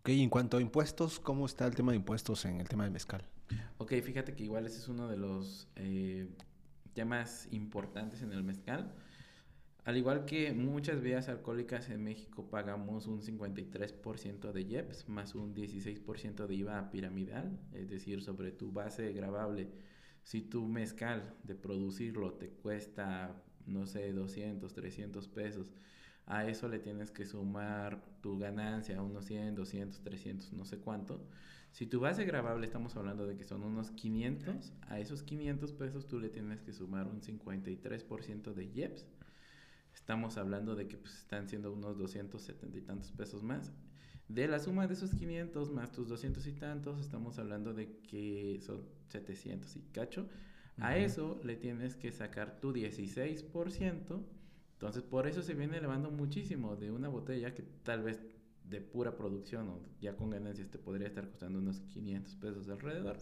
Ok, 0.00 0.10
en 0.10 0.30
cuanto 0.30 0.56
a 0.56 0.60
impuestos, 0.60 1.18
¿cómo 1.18 1.46
está 1.46 1.66
el 1.66 1.74
tema 1.74 1.92
de 1.92 1.96
impuestos 1.96 2.44
en 2.44 2.60
el 2.60 2.68
tema 2.68 2.84
del 2.84 2.92
mezcal? 2.92 3.22
Ok, 3.78 3.94
fíjate 4.02 4.34
que 4.34 4.44
igual 4.44 4.66
ese 4.66 4.78
es 4.78 4.88
uno 4.88 5.08
de 5.08 5.16
los 5.16 5.68
eh, 5.76 6.28
temas 6.94 7.48
importantes 7.50 8.22
en 8.22 8.32
el 8.32 8.42
mezcal. 8.44 8.94
Al 9.88 9.96
igual 9.96 10.26
que 10.26 10.52
muchas 10.52 11.00
bebidas 11.00 11.30
alcohólicas 11.30 11.88
en 11.88 12.04
México 12.04 12.50
pagamos 12.50 13.06
un 13.06 13.22
53% 13.22 14.52
de 14.52 14.62
IEPS 14.62 15.08
más 15.08 15.34
un 15.34 15.54
16% 15.54 16.46
de 16.46 16.54
IVA 16.56 16.90
piramidal, 16.90 17.58
es 17.72 17.88
decir, 17.88 18.22
sobre 18.22 18.52
tu 18.52 18.70
base 18.70 19.10
grabable 19.14 19.70
si 20.24 20.42
tu 20.42 20.66
mezcal 20.68 21.34
de 21.42 21.54
producirlo 21.54 22.34
te 22.34 22.50
cuesta, 22.50 23.42
no 23.64 23.86
sé, 23.86 24.12
200, 24.12 24.74
300 24.74 25.26
pesos, 25.28 25.72
a 26.26 26.46
eso 26.46 26.68
le 26.68 26.80
tienes 26.80 27.10
que 27.10 27.24
sumar 27.24 28.04
tu 28.20 28.38
ganancia, 28.38 29.00
unos 29.00 29.24
100, 29.24 29.54
200, 29.54 30.02
300, 30.02 30.52
no 30.52 30.66
sé 30.66 30.76
cuánto. 30.80 31.26
Si 31.72 31.86
tu 31.86 31.98
base 32.00 32.26
grabable 32.26 32.66
estamos 32.66 32.94
hablando 32.96 33.26
de 33.26 33.38
que 33.38 33.44
son 33.44 33.62
unos 33.62 33.90
500, 33.92 34.74
a 34.88 35.00
esos 35.00 35.22
500 35.22 35.72
pesos 35.72 36.06
tú 36.08 36.20
le 36.20 36.28
tienes 36.28 36.60
que 36.60 36.74
sumar 36.74 37.06
un 37.06 37.22
53% 37.22 38.52
de 38.52 38.64
IEPS. 38.66 39.06
Estamos 40.08 40.38
hablando 40.38 40.74
de 40.74 40.88
que 40.88 40.96
pues, 40.96 41.18
están 41.18 41.46
siendo 41.50 41.70
unos 41.70 41.98
270 41.98 42.78
y 42.78 42.80
tantos 42.80 43.12
pesos 43.12 43.42
más. 43.42 43.74
De 44.26 44.48
la 44.48 44.58
suma 44.58 44.86
de 44.86 44.94
esos 44.94 45.10
500 45.14 45.70
más 45.70 45.92
tus 45.92 46.08
200 46.08 46.46
y 46.46 46.52
tantos, 46.52 46.98
estamos 46.98 47.38
hablando 47.38 47.74
de 47.74 47.98
que 47.98 48.58
son 48.62 48.86
700 49.10 49.76
y 49.76 49.80
cacho. 49.92 50.26
A 50.78 50.96
eso 50.96 51.38
le 51.44 51.56
tienes 51.56 51.94
que 51.94 52.10
sacar 52.10 52.58
tu 52.58 52.72
16%. 52.72 54.22
Entonces, 54.72 55.02
por 55.02 55.26
eso 55.26 55.42
se 55.42 55.52
viene 55.52 55.76
elevando 55.76 56.10
muchísimo 56.10 56.74
de 56.74 56.90
una 56.90 57.08
botella 57.08 57.54
que 57.54 57.64
tal 57.82 58.02
vez 58.02 58.18
de 58.64 58.80
pura 58.80 59.14
producción 59.14 59.68
o 59.68 59.82
ya 60.00 60.16
con 60.16 60.30
ganancias 60.30 60.70
te 60.70 60.78
podría 60.78 61.08
estar 61.08 61.28
costando 61.28 61.58
unos 61.58 61.80
500 61.80 62.34
pesos 62.36 62.70
alrededor 62.70 63.18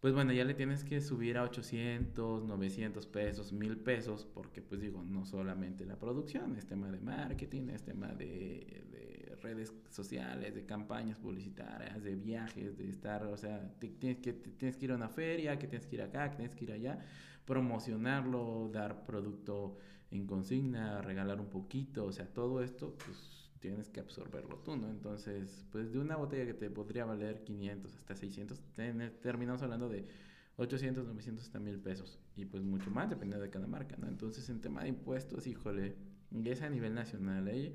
pues 0.00 0.14
bueno, 0.14 0.32
ya 0.32 0.44
le 0.44 0.54
tienes 0.54 0.84
que 0.84 1.00
subir 1.00 1.38
a 1.38 1.42
800, 1.42 2.44
900 2.44 3.06
pesos, 3.06 3.52
1000 3.52 3.78
pesos, 3.78 4.24
porque 4.32 4.62
pues 4.62 4.80
digo, 4.80 5.02
no 5.02 5.24
solamente 5.24 5.84
la 5.84 5.98
producción, 5.98 6.54
es 6.56 6.66
tema 6.66 6.90
de 6.90 7.00
marketing, 7.00 7.68
es 7.70 7.82
tema 7.82 8.08
de, 8.08 9.36
redes 9.42 9.72
sociales, 9.88 10.54
de 10.54 10.66
campañas 10.66 11.18
publicitarias, 11.18 12.02
de 12.02 12.16
viajes, 12.16 12.76
de 12.76 12.88
estar, 12.88 13.24
o 13.24 13.36
sea, 13.36 13.72
tienes, 13.78 14.18
que, 14.18 14.32
tienes 14.32 14.76
que 14.76 14.84
ir 14.84 14.92
a 14.92 14.96
una 14.96 15.08
feria, 15.08 15.58
que 15.58 15.68
tienes 15.68 15.86
que 15.86 15.96
ir 15.96 16.02
acá, 16.02 16.30
que 16.30 16.36
tienes 16.38 16.56
que 16.56 16.64
ir 16.64 16.72
allá, 16.72 16.98
promocionarlo, 17.44 18.68
dar 18.72 19.06
producto 19.06 19.78
en 20.10 20.26
consigna, 20.26 21.02
regalar 21.02 21.40
un 21.40 21.48
poquito, 21.50 22.06
o 22.06 22.12
sea, 22.12 22.26
todo 22.26 22.62
esto, 22.62 22.96
pues 23.04 23.37
tienes 23.60 23.88
que 23.90 24.00
absorberlo 24.00 24.56
tú, 24.58 24.76
¿no? 24.76 24.88
Entonces, 24.90 25.66
pues 25.70 25.92
de 25.92 25.98
una 25.98 26.16
botella 26.16 26.46
que 26.46 26.54
te 26.54 26.70
podría 26.70 27.04
valer 27.04 27.44
500 27.44 27.94
hasta 27.96 28.16
600, 28.16 28.60
terminamos 29.20 29.62
hablando 29.62 29.88
de 29.88 30.06
800, 30.56 31.06
900 31.06 31.44
hasta 31.44 31.60
1000 31.60 31.78
pesos. 31.80 32.18
Y 32.36 32.44
pues 32.44 32.62
mucho 32.62 32.90
más, 32.90 33.08
dependiendo 33.08 33.42
de 33.42 33.50
cada 33.50 33.66
marca, 33.66 33.96
¿no? 33.96 34.08
Entonces, 34.08 34.48
en 34.50 34.60
tema 34.60 34.82
de 34.82 34.88
impuestos, 34.88 35.46
híjole, 35.46 35.96
es 36.44 36.62
a 36.62 36.68
nivel 36.68 36.94
nacional. 36.94 37.48
¿eh? 37.48 37.72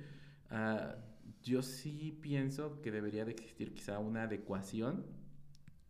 Uh, 0.51 0.95
yo 1.41 1.61
sí 1.61 2.17
pienso 2.21 2.81
que 2.81 2.91
debería 2.91 3.25
de 3.25 3.31
existir 3.31 3.73
quizá 3.73 3.99
una 3.99 4.23
adecuación, 4.23 5.05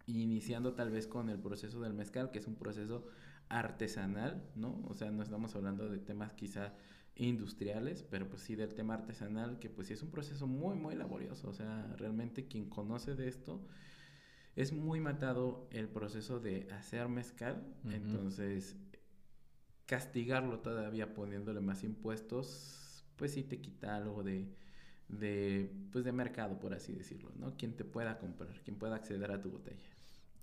iniciando 0.05 0.73
tal 0.73 0.91
vez 0.91 1.07
con 1.07 1.29
el 1.29 1.39
proceso 1.39 1.81
del 1.81 1.93
mezcal, 1.93 2.31
que 2.31 2.39
es 2.39 2.47
un 2.47 2.55
proceso 2.55 3.07
artesanal, 3.49 4.43
¿no? 4.55 4.81
O 4.87 4.93
sea, 4.95 5.11
no 5.11 5.23
estamos 5.23 5.55
hablando 5.55 5.89
de 5.89 5.99
temas 5.99 6.33
quizá 6.33 6.73
industriales, 7.15 8.03
pero 8.03 8.27
pues 8.29 8.41
sí 8.41 8.55
del 8.55 8.73
tema 8.73 8.95
artesanal, 8.95 9.59
que 9.59 9.69
pues 9.69 9.87
sí 9.87 9.93
es 9.93 10.01
un 10.03 10.11
proceso 10.11 10.47
muy, 10.47 10.75
muy 10.75 10.95
laborioso. 10.95 11.49
O 11.49 11.53
sea, 11.53 11.93
realmente 11.97 12.47
quien 12.47 12.69
conoce 12.69 13.15
de 13.15 13.27
esto, 13.27 13.61
es 14.55 14.71
muy 14.71 14.99
matado 14.99 15.67
el 15.71 15.87
proceso 15.89 16.39
de 16.39 16.67
hacer 16.71 17.07
mezcal. 17.09 17.63
Entonces, 17.91 18.75
castigarlo 19.85 20.59
todavía 20.59 21.13
poniéndole 21.13 21.61
más 21.61 21.83
impuestos, 21.83 23.05
pues 23.15 23.33
sí 23.33 23.43
te 23.43 23.61
quita 23.61 23.95
algo 23.95 24.23
de, 24.23 24.47
de, 25.07 25.71
pues 25.91 26.05
de 26.05 26.11
mercado, 26.11 26.59
por 26.59 26.73
así 26.73 26.93
decirlo, 26.93 27.31
¿no? 27.35 27.55
Quien 27.57 27.75
te 27.75 27.83
pueda 27.85 28.17
comprar, 28.17 28.61
quien 28.63 28.77
pueda 28.77 28.95
acceder 28.95 29.31
a 29.31 29.41
tu 29.41 29.51
botella. 29.51 29.92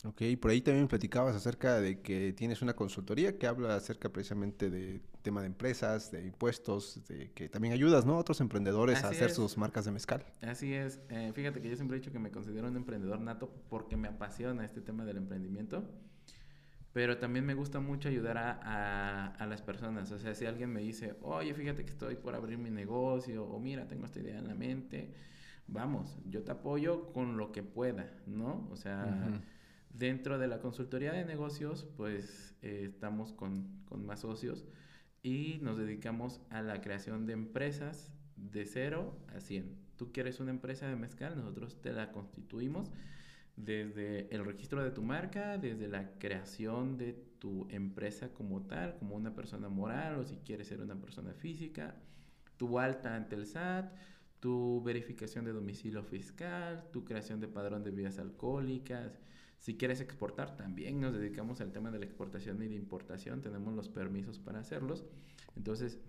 Ok, 0.02 0.22
por 0.40 0.50
ahí 0.50 0.62
también 0.62 0.88
platicabas 0.88 1.36
acerca 1.36 1.78
de 1.78 2.00
que 2.00 2.32
tienes 2.32 2.62
una 2.62 2.74
consultoría 2.74 3.36
que 3.36 3.46
habla 3.46 3.76
acerca 3.76 4.08
precisamente 4.08 4.70
de 4.70 5.02
tema 5.20 5.42
de 5.42 5.48
empresas, 5.48 6.10
de 6.10 6.26
impuestos, 6.26 7.06
de 7.06 7.30
que 7.32 7.50
también 7.50 7.74
ayudas, 7.74 8.06
¿no? 8.06 8.14
A 8.14 8.18
otros 8.18 8.40
emprendedores 8.40 9.04
a 9.04 9.08
hacer 9.08 9.30
sus 9.30 9.58
marcas 9.58 9.84
de 9.84 9.90
mezcal. 9.90 10.24
Así 10.40 10.72
es. 10.72 11.00
Eh, 11.10 11.32
fíjate 11.34 11.60
que 11.60 11.68
yo 11.68 11.76
siempre 11.76 11.98
he 11.98 12.00
dicho 12.00 12.12
que 12.12 12.18
me 12.18 12.30
considero 12.30 12.68
un 12.68 12.76
emprendedor 12.76 13.20
nato 13.20 13.52
porque 13.68 13.98
me 13.98 14.08
apasiona 14.08 14.64
este 14.64 14.80
tema 14.80 15.04
del 15.04 15.18
emprendimiento. 15.18 15.84
Pero 16.94 17.18
también 17.18 17.44
me 17.44 17.54
gusta 17.54 17.78
mucho 17.78 18.08
ayudar 18.08 18.38
a, 18.38 19.26
a, 19.26 19.46
las 19.46 19.60
personas. 19.60 20.10
O 20.12 20.18
sea, 20.18 20.34
si 20.34 20.46
alguien 20.46 20.72
me 20.72 20.80
dice, 20.80 21.14
oye, 21.20 21.54
fíjate 21.54 21.84
que 21.84 21.90
estoy 21.90 22.16
por 22.16 22.34
abrir 22.34 22.56
mi 22.58 22.70
negocio, 22.70 23.44
o 23.44 23.60
mira, 23.60 23.86
tengo 23.86 24.06
esta 24.06 24.18
idea 24.18 24.38
en 24.38 24.48
la 24.48 24.54
mente, 24.54 25.12
vamos, 25.68 26.18
yo 26.24 26.42
te 26.42 26.50
apoyo 26.50 27.12
con 27.12 27.36
lo 27.36 27.52
que 27.52 27.62
pueda, 27.62 28.10
¿no? 28.26 28.66
O 28.72 28.76
sea... 28.76 29.42
Dentro 29.90 30.38
de 30.38 30.48
la 30.48 30.60
consultoría 30.60 31.12
de 31.12 31.24
negocios, 31.24 31.84
pues 31.96 32.54
eh, 32.62 32.84
estamos 32.86 33.32
con, 33.32 33.68
más 34.04 34.20
socios 34.20 34.64
y 35.22 35.58
nos 35.62 35.76
dedicamos 35.76 36.40
a 36.48 36.62
la 36.62 36.80
creación 36.80 37.26
de 37.26 37.34
empresas 37.34 38.12
de 38.36 38.64
0 38.64 39.14
a 39.34 39.40
100. 39.40 39.76
Tú 39.96 40.12
quieres 40.12 40.40
una 40.40 40.52
empresa 40.52 40.88
de 40.88 40.96
mezcal, 40.96 41.36
nosotros 41.36 41.82
te 41.82 41.92
la 41.92 42.12
constituimos 42.12 42.90
desde 43.56 44.34
el 44.34 44.44
registro 44.44 44.82
de 44.82 44.90
tu 44.90 45.02
marca, 45.02 45.58
desde 45.58 45.88
la 45.88 46.18
creación 46.18 46.96
de 46.96 47.12
tu 47.38 47.66
empresa 47.68 48.32
como 48.32 48.62
tal, 48.62 48.96
como 48.96 49.16
una 49.16 49.34
persona 49.34 49.68
moral 49.68 50.20
o 50.20 50.24
si 50.24 50.36
quieres 50.36 50.68
ser 50.68 50.80
una 50.80 50.98
persona 50.98 51.34
física, 51.34 51.96
tu 52.56 52.78
alta 52.78 53.16
ante 53.16 53.34
el 53.34 53.46
SAT, 53.46 53.92
tu 54.38 54.82
verificación 54.82 55.44
de 55.44 55.52
domicilio 55.52 56.02
fiscal, 56.02 56.88
tu 56.92 57.04
creación 57.04 57.40
de 57.40 57.48
padrón 57.48 57.84
de 57.84 57.90
vías 57.90 58.18
alcohólicas, 58.18 59.20
si 59.60 59.76
quieres 59.76 60.00
exportar, 60.00 60.56
también 60.56 61.00
nos 61.00 61.12
dedicamos 61.12 61.60
al 61.60 61.70
tema 61.70 61.90
de 61.90 61.98
la 61.98 62.06
exportación 62.06 62.62
y 62.62 62.68
de 62.68 62.76
importación, 62.76 63.42
tenemos 63.42 63.74
los 63.74 63.90
permisos 63.90 64.38
para 64.38 64.60
hacerlos. 64.60 65.04
Entonces, 65.54 66.00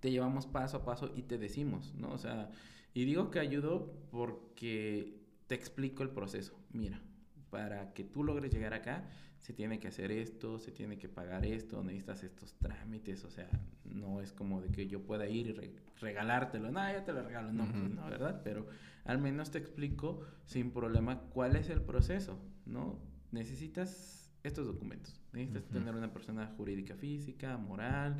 te 0.00 0.10
llevamos 0.10 0.46
paso 0.46 0.76
a 0.76 0.84
paso 0.84 1.10
y 1.16 1.22
te 1.22 1.38
decimos, 1.38 1.94
¿no? 1.94 2.12
O 2.12 2.18
sea, 2.18 2.50
y 2.92 3.06
digo 3.06 3.30
que 3.30 3.38
ayudo 3.38 3.94
porque 4.10 5.22
te 5.46 5.54
explico 5.54 6.02
el 6.02 6.10
proceso. 6.10 6.54
Mira, 6.70 7.00
para 7.48 7.94
que 7.94 8.04
tú 8.04 8.22
logres 8.22 8.52
llegar 8.52 8.74
acá, 8.74 9.08
se 9.40 9.54
tiene 9.54 9.78
que 9.78 9.88
hacer 9.88 10.10
esto, 10.10 10.58
se 10.58 10.70
tiene 10.70 10.98
que 10.98 11.08
pagar 11.08 11.46
esto, 11.46 11.82
necesitas 11.82 12.24
estos 12.24 12.54
trámites, 12.58 13.24
o 13.24 13.30
sea, 13.30 13.48
no 13.84 14.20
es 14.20 14.32
como 14.32 14.60
de 14.60 14.68
que 14.68 14.86
yo 14.86 15.00
pueda 15.00 15.26
ir 15.28 15.46
y 15.46 15.76
regalártelo, 15.98 16.70
no, 16.70 16.80
ya 16.92 17.04
te 17.04 17.12
lo 17.14 17.22
regalo, 17.22 17.52
no, 17.52 17.64
pues 17.70 17.90
no, 17.90 18.04
¿verdad? 18.04 18.42
Pero 18.44 18.66
al 19.04 19.18
menos 19.18 19.50
te 19.50 19.58
explico 19.58 20.20
sin 20.44 20.72
problema 20.72 21.20
cuál 21.30 21.56
es 21.56 21.70
el 21.70 21.80
proceso, 21.80 22.38
¿no? 22.66 22.98
Necesitas 23.32 24.30
estos 24.42 24.66
documentos, 24.66 25.20
necesitas 25.32 25.64
tener 25.68 25.94
una 25.94 26.12
persona 26.12 26.52
jurídica 26.56 26.94
física, 26.96 27.56
moral, 27.56 28.16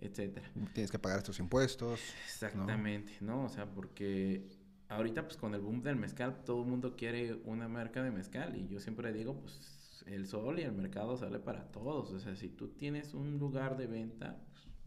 etcétera. 0.00 0.50
Tienes 0.72 0.90
que 0.90 0.98
pagar 0.98 1.18
estos 1.18 1.38
impuestos. 1.38 2.00
Exactamente, 2.24 3.12
¿no? 3.20 3.44
O 3.44 3.48
sea, 3.48 3.66
porque 3.66 4.48
ahorita 4.88 5.24
pues 5.24 5.36
con 5.36 5.54
el 5.54 5.60
boom 5.60 5.82
del 5.82 5.96
mezcal 5.96 6.44
todo 6.44 6.62
el 6.62 6.68
mundo 6.68 6.96
quiere 6.96 7.34
una 7.44 7.68
marca 7.68 8.02
de 8.02 8.10
mezcal 8.10 8.56
y 8.56 8.68
yo 8.68 8.80
siempre 8.80 9.12
digo 9.12 9.38
pues 9.40 10.02
el 10.06 10.26
sol 10.26 10.58
y 10.58 10.62
el 10.62 10.72
mercado 10.72 11.16
sale 11.16 11.38
para 11.38 11.70
todos. 11.70 12.10
O 12.10 12.20
sea, 12.20 12.34
si 12.36 12.48
tú 12.48 12.68
tienes 12.68 13.14
un 13.14 13.38
lugar 13.38 13.76
de 13.76 13.86
venta, 13.86 14.40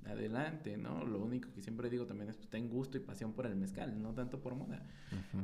adelante, 0.06 0.78
¿no? 0.78 1.06
Lo 1.06 1.20
único 1.20 1.52
que 1.54 1.62
siempre 1.62 1.90
digo 1.90 2.06
también 2.06 2.30
es, 2.30 2.38
pues, 2.38 2.50
ten 2.50 2.70
gusto 2.70 2.98
y 2.98 3.02
pasión 3.02 3.34
por 3.34 3.46
el 3.46 3.56
mezcal, 3.56 4.02
no 4.02 4.14
tanto 4.14 4.42
por 4.42 4.56
moda. 4.56 4.84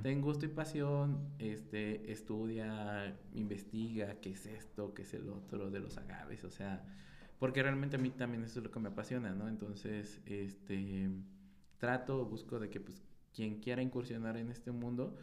Ten 0.01 0.21
gusto 0.21 0.45
y 0.45 0.49
pasión, 0.49 1.29
este, 1.39 2.11
estudia, 2.11 3.17
investiga 3.33 4.15
qué 4.21 4.31
es 4.31 4.45
esto, 4.45 4.93
qué 4.93 5.03
es 5.03 5.13
el 5.13 5.29
otro 5.29 5.69
de 5.69 5.79
los 5.79 5.97
agaves, 5.97 6.43
o 6.43 6.51
sea, 6.51 6.83
porque 7.39 7.61
realmente 7.61 7.97
a 7.97 7.99
mí 7.99 8.09
también 8.09 8.43
eso 8.43 8.59
es 8.59 8.65
lo 8.65 8.71
que 8.71 8.79
me 8.79 8.89
apasiona, 8.89 9.33
¿no? 9.33 9.47
Entonces, 9.47 10.21
este, 10.25 11.09
trato, 11.77 12.25
busco 12.25 12.59
de 12.59 12.69
que, 12.69 12.79
pues, 12.79 13.03
quien 13.33 13.59
quiera 13.59 13.81
incursionar 13.81 14.37
en 14.37 14.49
este 14.49 14.71
mundo, 14.71 15.15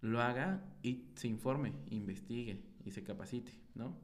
lo 0.00 0.20
haga 0.20 0.64
y 0.82 1.04
se 1.14 1.28
informe, 1.28 1.72
investigue 1.90 2.62
y 2.84 2.90
se 2.90 3.04
capacite, 3.04 3.52
¿no? 3.74 3.96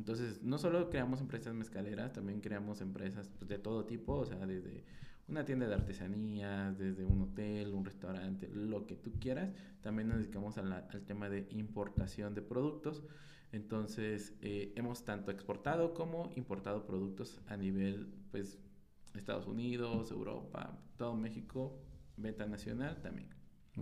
Entonces, 0.00 0.42
no 0.42 0.56
solo 0.56 0.88
creamos 0.88 1.20
empresas 1.20 1.52
mezcaleras, 1.52 2.14
también 2.14 2.40
creamos 2.40 2.80
empresas 2.80 3.28
pues, 3.36 3.46
de 3.50 3.58
todo 3.58 3.84
tipo, 3.84 4.14
o 4.14 4.24
sea, 4.24 4.46
desde 4.46 4.82
una 5.28 5.44
tienda 5.44 5.68
de 5.68 5.74
artesanías, 5.74 6.78
desde 6.78 7.04
un 7.04 7.20
hotel, 7.20 7.74
un 7.74 7.84
restaurante, 7.84 8.48
lo 8.48 8.86
que 8.86 8.96
tú 8.96 9.12
quieras. 9.20 9.50
También 9.82 10.08
nos 10.08 10.16
dedicamos 10.16 10.56
al 10.56 10.88
tema 11.06 11.28
de 11.28 11.46
importación 11.50 12.34
de 12.34 12.40
productos. 12.40 13.02
Entonces, 13.52 14.38
eh, 14.40 14.72
hemos 14.74 15.04
tanto 15.04 15.30
exportado 15.30 15.92
como 15.92 16.30
importado 16.34 16.86
productos 16.86 17.38
a 17.46 17.58
nivel, 17.58 18.10
pues, 18.30 18.58
Estados 19.14 19.46
Unidos, 19.46 20.10
Europa, 20.12 20.78
todo 20.96 21.14
México, 21.14 21.78
venta 22.16 22.46
nacional 22.46 23.02
también. 23.02 23.28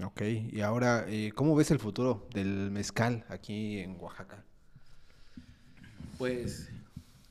Ok, 0.04 0.22
y 0.50 0.62
ahora, 0.62 1.04
eh, 1.08 1.30
¿cómo 1.32 1.54
ves 1.54 1.70
el 1.70 1.78
futuro 1.78 2.26
del 2.34 2.72
mezcal 2.72 3.24
aquí 3.28 3.78
en 3.78 3.96
Oaxaca? 4.00 4.44
Pues 6.18 6.68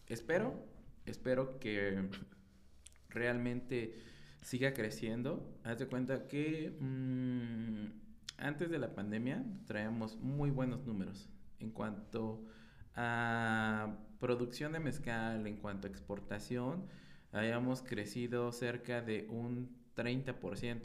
espero, 0.07 0.65
espero 1.05 1.59
que 1.59 2.09
realmente 3.09 3.99
siga 4.41 4.73
creciendo. 4.73 5.59
Haz 5.65 5.79
de 5.79 5.87
cuenta 5.87 6.29
que 6.29 6.73
mm, 6.79 7.87
antes 8.37 8.69
de 8.69 8.79
la 8.79 8.95
pandemia 8.95 9.43
traíamos 9.65 10.15
muy 10.15 10.51
buenos 10.51 10.85
números 10.85 11.27
en 11.59 11.71
cuanto 11.71 12.45
a 12.95 13.97
producción 14.19 14.71
de 14.71 14.79
mezcal, 14.79 15.45
en 15.45 15.57
cuanto 15.57 15.87
a 15.87 15.89
exportación, 15.89 16.85
habíamos 17.33 17.81
crecido 17.81 18.53
cerca 18.53 19.01
de 19.01 19.27
un 19.29 19.75
30%. 19.97 20.83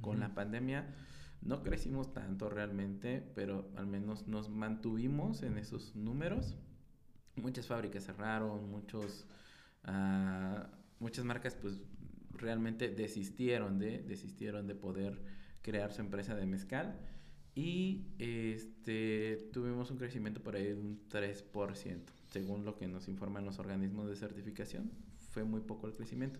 Con 0.00 0.20
la 0.20 0.34
pandemia 0.34 0.94
no 1.42 1.62
crecimos 1.62 2.14
tanto 2.14 2.48
realmente, 2.48 3.20
pero 3.34 3.70
al 3.76 3.86
menos 3.86 4.26
nos 4.26 4.48
mantuvimos 4.48 5.42
en 5.42 5.58
esos 5.58 5.94
números. 5.94 6.56
Muchas 7.36 7.66
fábricas 7.66 8.04
cerraron, 8.04 8.70
muchos, 8.70 9.26
uh, 9.86 10.64
muchas 10.98 11.24
marcas 11.24 11.54
pues 11.54 11.78
realmente 12.32 12.88
desistieron 12.88 13.78
de, 13.78 13.98
desistieron 14.02 14.66
de 14.66 14.74
poder 14.74 15.22
crear 15.62 15.92
su 15.92 16.00
empresa 16.00 16.34
de 16.34 16.46
mezcal 16.46 16.98
y 17.56 18.04
este, 18.18 19.48
tuvimos 19.50 19.90
un 19.90 19.96
crecimiento 19.96 20.42
por 20.42 20.56
ahí 20.56 20.64
de 20.64 20.74
un 20.74 21.00
3%, 21.08 22.00
según 22.26 22.66
lo 22.66 22.76
que 22.76 22.86
nos 22.86 23.08
informan 23.08 23.46
los 23.46 23.58
organismos 23.58 24.08
de 24.08 24.14
certificación. 24.14 24.92
Fue 25.30 25.42
muy 25.42 25.62
poco 25.62 25.86
el 25.86 25.94
crecimiento. 25.94 26.38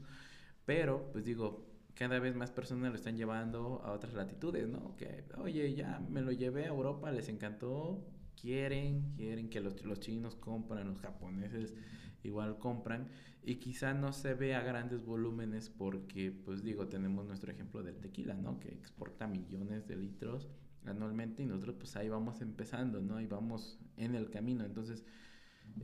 Pero, 0.66 1.10
pues 1.12 1.24
digo, 1.24 1.66
cada 1.94 2.18
vez 2.18 2.36
más 2.36 2.50
personas 2.50 2.90
lo 2.90 2.96
están 2.96 3.16
llevando 3.16 3.80
a 3.82 3.92
otras 3.92 4.12
latitudes, 4.12 4.68
¿no? 4.68 4.94
Que, 4.96 5.24
oye, 5.38 5.74
ya 5.74 6.00
me 6.10 6.20
lo 6.20 6.32
llevé 6.32 6.64
a 6.64 6.68
Europa, 6.68 7.10
les 7.10 7.30
encantó, 7.30 8.04
quieren, 8.40 9.12
quieren 9.16 9.48
que 9.48 9.60
los, 9.60 9.84
los 9.84 10.00
chinos 10.00 10.36
compran, 10.36 10.88
los 10.88 11.00
japoneses 11.00 11.74
igual 12.22 12.58
compran, 12.58 13.08
y 13.42 13.56
quizá 13.56 13.94
no 13.94 14.12
se 14.12 14.34
ve 14.34 14.54
a 14.54 14.62
grandes 14.62 15.04
volúmenes 15.04 15.70
porque, 15.70 16.32
pues 16.32 16.62
digo, 16.62 16.88
tenemos 16.88 17.26
nuestro 17.26 17.52
ejemplo 17.52 17.82
del 17.82 17.96
tequila, 18.00 18.34
¿no? 18.34 18.58
Que 18.58 18.68
exporta 18.68 19.28
millones 19.28 19.86
de 19.86 19.96
litros 19.96 20.48
anualmente 20.84 21.42
y 21.42 21.46
nosotros 21.46 21.76
pues 21.78 21.96
ahí 21.96 22.08
vamos 22.08 22.40
empezando, 22.40 23.00
¿no? 23.00 23.20
Y 23.20 23.26
vamos 23.26 23.78
en 23.96 24.14
el 24.14 24.30
camino. 24.30 24.64
Entonces, 24.64 25.04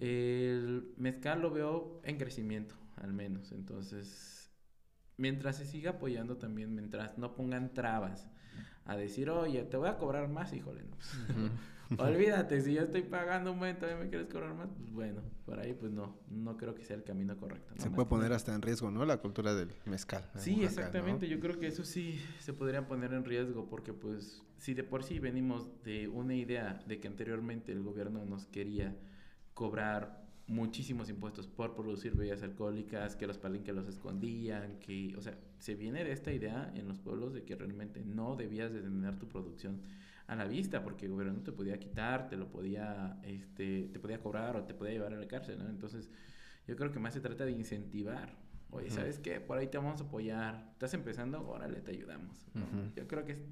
el 0.01 0.93
mezcal 0.97 1.43
lo 1.43 1.51
veo 1.51 2.01
en 2.05 2.19
crecimiento, 2.19 2.75
al 2.97 3.13
menos. 3.13 3.53
Entonces, 3.53 4.42
mientras 5.23 5.57
se 5.57 5.65
siga 5.65 5.93
apoyando 5.93 6.37
también, 6.37 6.75
mientras 6.75 7.17
no 7.17 7.37
pongan 7.37 7.73
trabas 7.73 8.27
a 8.85 8.97
decir, 8.97 9.31
oye, 9.31 9.63
te 9.63 9.77
voy 9.77 9.89
a 9.89 9.97
cobrar 9.97 10.29
más, 10.29 10.53
híjole, 10.53 10.83
no. 10.83 11.49
Olvídate, 11.99 12.61
si 12.63 12.73
yo 12.73 12.83
estoy 12.83 13.03
pagando 13.03 13.53
un 13.53 13.59
buen, 13.61 13.79
todavía 13.79 14.03
me 14.03 14.09
quieres 14.09 14.27
cobrar 14.27 14.55
más, 14.55 14.69
pues 14.77 14.91
bueno, 14.93 15.23
por 15.45 15.61
ahí 15.61 15.75
pues 15.75 15.93
no, 15.93 16.17
no 16.29 16.57
creo 16.57 16.75
que 16.75 16.85
sea 16.85 16.97
el 16.97 17.05
camino 17.05 17.37
correcto. 17.37 17.75
Se 17.77 17.91
puede 17.91 18.09
poner 18.09 18.33
hasta 18.33 18.53
en 18.55 18.63
riesgo, 18.63 18.91
¿no? 18.91 19.05
La 19.05 19.19
cultura 19.19 19.55
del 19.55 19.69
mezcal. 19.85 20.29
Sí, 20.37 20.65
exactamente, 20.65 21.29
yo 21.29 21.39
creo 21.39 21.61
que 21.61 21.69
eso 21.69 21.85
sí 21.85 22.21
se 22.41 22.53
podría 22.53 22.89
poner 22.89 23.13
en 23.13 23.25
riesgo 23.25 23.69
porque 23.69 23.93
pues 23.93 24.43
si 24.57 24.75
de 24.75 24.83
por 24.83 25.05
sí 25.05 25.21
venimos 25.21 25.71
de 25.85 26.09
una 26.09 26.35
idea 26.35 26.83
de 26.89 26.99
que 26.99 27.07
anteriormente 27.07 27.71
el 27.71 27.83
gobierno 27.83 28.25
nos 28.25 28.47
quería 28.47 28.97
cobrar 29.55 30.22
muchísimos 30.47 31.09
impuestos 31.09 31.47
por 31.47 31.75
producir 31.75 32.15
bebidas 32.15 32.43
alcohólicas, 32.43 33.17
que 33.17 33.27
los 33.27 33.39
palenques 33.39 33.75
los 33.75 33.89
escondían, 33.89 34.79
que, 34.79 35.15
o 35.17 35.23
sea, 35.23 35.39
se 35.59 35.75
viene 35.75 36.05
de 36.05 36.13
esta 36.13 36.33
idea 36.33 36.73
en 36.75 36.89
los 36.89 36.99
pueblos 36.99 37.33
de 37.33 37.45
que 37.45 37.55
realmente 37.55 38.03
no 38.05 38.37
debías 38.37 38.73
de 38.73 38.81
tener 38.81 39.17
tu 39.19 39.29
producción 39.29 39.81
a 40.27 40.37
la 40.37 40.47
vista, 40.47 40.83
porque 40.83 41.07
el 41.07 41.13
gobierno 41.13 41.41
te 41.43 41.53
podía 41.53 41.79
quitar, 41.79 42.29
te 42.29 42.37
lo 42.37 42.51
podía, 42.51 43.21
este, 43.25 43.89
te 43.93 43.99
podía 43.99 44.21
cobrar 44.21 44.57
o 44.57 44.65
te 44.65 44.75
podía 44.75 44.93
llevar 44.93 45.15
a 45.15 45.19
la 45.19 45.29
cárcel, 45.29 45.59
¿no? 45.59 45.69
Entonces, 45.69 46.11
yo 46.67 46.77
creo 46.77 46.93
que 46.93 46.99
más 46.99 47.15
se 47.15 47.21
trata 47.21 47.45
de 47.45 47.53
incentivar. 47.53 48.37
Oye, 48.71 48.91
¿sabes 48.91 49.19
qué? 49.19 49.39
Por 49.39 49.59
ahí 49.59 49.67
te 49.67 49.77
vamos 49.77 50.01
a 50.01 50.05
apoyar. 50.05 50.71
Estás 50.73 50.95
empezando, 50.95 51.47
órale, 51.47 51.81
te 51.83 51.91
ayudamos. 51.91 52.47
Yo 52.97 53.07
creo 53.07 53.25
que 53.25 53.45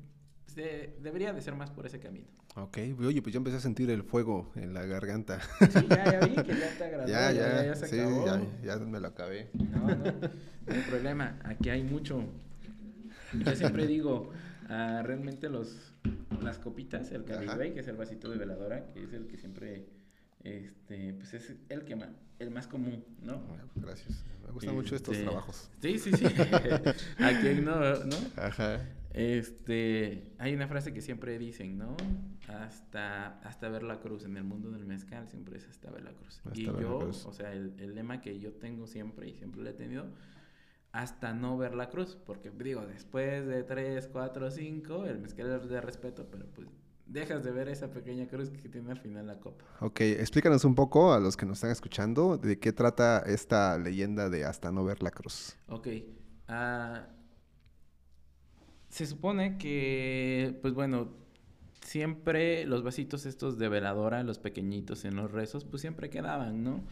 debería 0.55 1.33
de 1.33 1.41
ser 1.41 1.55
más 1.55 1.71
por 1.71 1.87
ese 1.87 2.01
camino. 2.01 2.27
Ok, 2.57 2.79
oye, 3.01 3.23
pues 3.23 3.33
yo 3.33 3.39
empecé 3.39 3.57
a 3.59 3.61
sentir 3.61 3.91
el 3.91 4.03
fuego 4.03 4.51
en 4.57 4.75
la 4.75 4.85
garganta. 4.85 5.41
Sí, 5.61 5.87
ya, 5.89 6.13
ya 6.13 6.21
vi 6.27 6.35
que 6.35 6.55
ya 6.59 6.79
te 6.79 6.85
agradó. 6.85 7.07
ya, 7.09 7.33
ya, 7.33 7.65
ya, 7.65 7.75
se 7.77 7.89
sí, 7.89 7.97
Ya, 7.97 8.43
ya 8.63 8.77
me 8.79 8.99
lo 9.01 9.07
acabé. 9.09 9.51
No, 9.55 9.87
no, 9.89 9.97
no 9.97 10.75
hay 10.75 10.81
problema. 10.89 11.39
Aquí 11.45 11.69
hay 11.71 11.85
mucho. 11.85 12.25
Yo 13.33 13.55
siempre 13.55 13.87
digo, 13.87 14.31
uh, 14.65 15.03
realmente 15.03 15.49
los, 15.49 15.93
las 16.43 16.59
copitas, 16.59 17.13
el 17.13 17.25
Caribe, 17.25 17.73
que 17.73 17.81
es 17.81 17.89
el 17.89 17.97
vasito 17.97 18.29
de 18.29 18.37
veladora, 18.39 18.87
que 18.93 19.05
es 19.05 19.13
el 19.13 19.27
que 19.29 19.37
siempre, 19.37 19.87
este, 20.44 21.14
pues 21.14 21.35
es 21.35 21.55
el 21.68 21.85
que 21.85 21.96
más, 21.96 22.09
el 22.38 22.50
más 22.50 22.66
común, 22.66 23.05
¿no? 23.22 23.42
Pues 23.44 23.61
gracias. 23.74 24.24
Me 24.46 24.53
gustan 24.53 24.74
mucho 24.74 24.96
estos 24.96 25.14
este, 25.14 25.26
trabajos. 25.26 25.70
Sí, 25.81 25.98
sí, 25.98 26.12
sí. 26.12 26.24
Aquí 27.18 27.61
no, 27.62 28.05
¿no? 28.05 28.16
Ajá. 28.37 28.81
Este, 29.12 30.33
hay 30.38 30.55
una 30.55 30.68
frase 30.68 30.94
que 30.94 31.03
siempre 31.03 31.38
dicen, 31.38 31.79
¿no? 31.79 31.96
Hasta, 32.48 33.40
hasta 33.40 33.68
ver 33.68 33.83
la 33.83 34.00
cruz. 34.00 34.24
En 34.24 34.37
el 34.37 34.44
mundo 34.44 34.70
del 34.70 34.87
mezcal 34.87 35.29
siempre 35.29 35.59
es 35.59 35.68
hasta 35.68 35.90
ver 35.90 36.05
la 36.05 36.12
cruz. 36.12 36.40
y 36.55 36.64
yo, 36.64 36.98
o 36.98 37.33
sea, 37.33 37.53
el, 37.53 37.74
el, 37.79 37.94
lema 37.94 38.20
que 38.20 38.38
yo 38.38 38.53
tengo 38.53 38.87
siempre 38.87 39.29
y 39.29 39.35
siempre 39.35 39.62
lo 39.62 39.68
he 39.68 39.72
tenido, 39.72 40.07
hasta 40.92 41.35
no 41.35 41.59
ver 41.59 41.74
la 41.74 41.90
cruz. 41.90 42.16
Porque 42.24 42.50
digo, 42.50 42.87
después 42.87 43.46
de 43.46 43.62
3, 43.62 44.09
4, 44.12 44.50
5, 44.50 45.07
el 45.07 45.18
mezcal 45.18 45.50
es 45.53 45.68
de 45.68 45.81
respeto, 45.81 46.29
pero 46.31 46.46
pues 46.46 46.68
dejas 47.11 47.44
de 47.44 47.51
ver 47.51 47.68
esa 47.68 47.90
pequeña 47.90 48.27
cruz 48.27 48.51
que 48.51 48.68
tiene 48.68 48.90
al 48.90 48.99
final 48.99 49.27
la 49.27 49.38
copa. 49.38 49.64
Ok, 49.81 50.01
explícanos 50.01 50.64
un 50.64 50.75
poco 50.75 51.12
a 51.12 51.20
los 51.20 51.37
que 51.37 51.46
nos 51.46 51.59
están 51.59 51.70
escuchando 51.70 52.38
de 52.38 52.59
qué 52.59 52.73
trata 52.73 53.20
esta 53.20 53.79
leyenda 53.79 54.31
de 54.31 54.44
hasta 54.44 54.73
no 54.73 54.85
ver 54.85 55.03
la 55.03 55.11
cruz. 55.11 55.57
Ok. 55.68 55.88
Ah 56.49 57.07
se 58.90 59.07
supone 59.07 59.57
que, 59.57 60.59
pues 60.61 60.75
bueno, 60.75 61.09
siempre 61.81 62.66
los 62.66 62.83
vasitos 62.83 63.25
estos 63.25 63.57
de 63.57 63.68
veladora, 63.68 64.23
los 64.25 64.38
pequeñitos 64.38 65.05
en 65.05 65.16
los 65.16 65.31
rezos, 65.31 65.64
pues 65.64 65.81
siempre 65.81 66.11
quedaban, 66.11 66.62
¿no? 66.64 66.85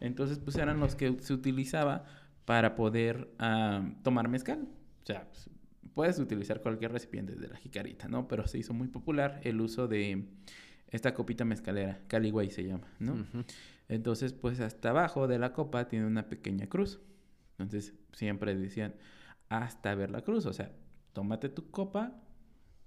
Entonces, 0.00 0.38
pues 0.38 0.56
eran 0.56 0.80
los 0.80 0.96
que 0.96 1.16
se 1.20 1.32
utilizaba 1.32 2.04
para 2.46 2.74
poder 2.74 3.30
ah, 3.38 3.82
tomar 4.02 4.28
mezcal. 4.28 4.66
O 5.02 5.06
sea, 5.06 5.28
pues, 5.30 5.48
puedes 5.94 6.18
utilizar 6.18 6.60
cualquier 6.60 6.92
recipiente 6.92 7.34
de 7.34 7.48
la 7.48 7.56
jicarita, 7.56 8.08
¿no? 8.08 8.28
Pero 8.28 8.46
se 8.46 8.58
hizo 8.58 8.72
muy 8.72 8.88
popular 8.88 9.40
el 9.44 9.60
uso 9.60 9.88
de 9.88 10.24
esta 10.88 11.14
copita 11.14 11.44
mezcalera, 11.44 12.00
Caliway 12.08 12.50
se 12.50 12.64
llama, 12.64 12.86
¿no? 12.98 13.26
Entonces, 13.88 14.32
pues 14.32 14.60
hasta 14.60 14.90
abajo 14.90 15.26
de 15.26 15.38
la 15.38 15.52
copa 15.52 15.88
tiene 15.88 16.06
una 16.06 16.28
pequeña 16.28 16.68
cruz. 16.68 17.00
Entonces, 17.58 17.94
siempre 18.12 18.54
decían, 18.54 18.94
hasta 19.48 19.94
ver 19.94 20.10
la 20.10 20.22
cruz, 20.22 20.46
o 20.46 20.52
sea, 20.52 20.72
tómate 21.12 21.48
tu 21.48 21.70
copa 21.70 22.22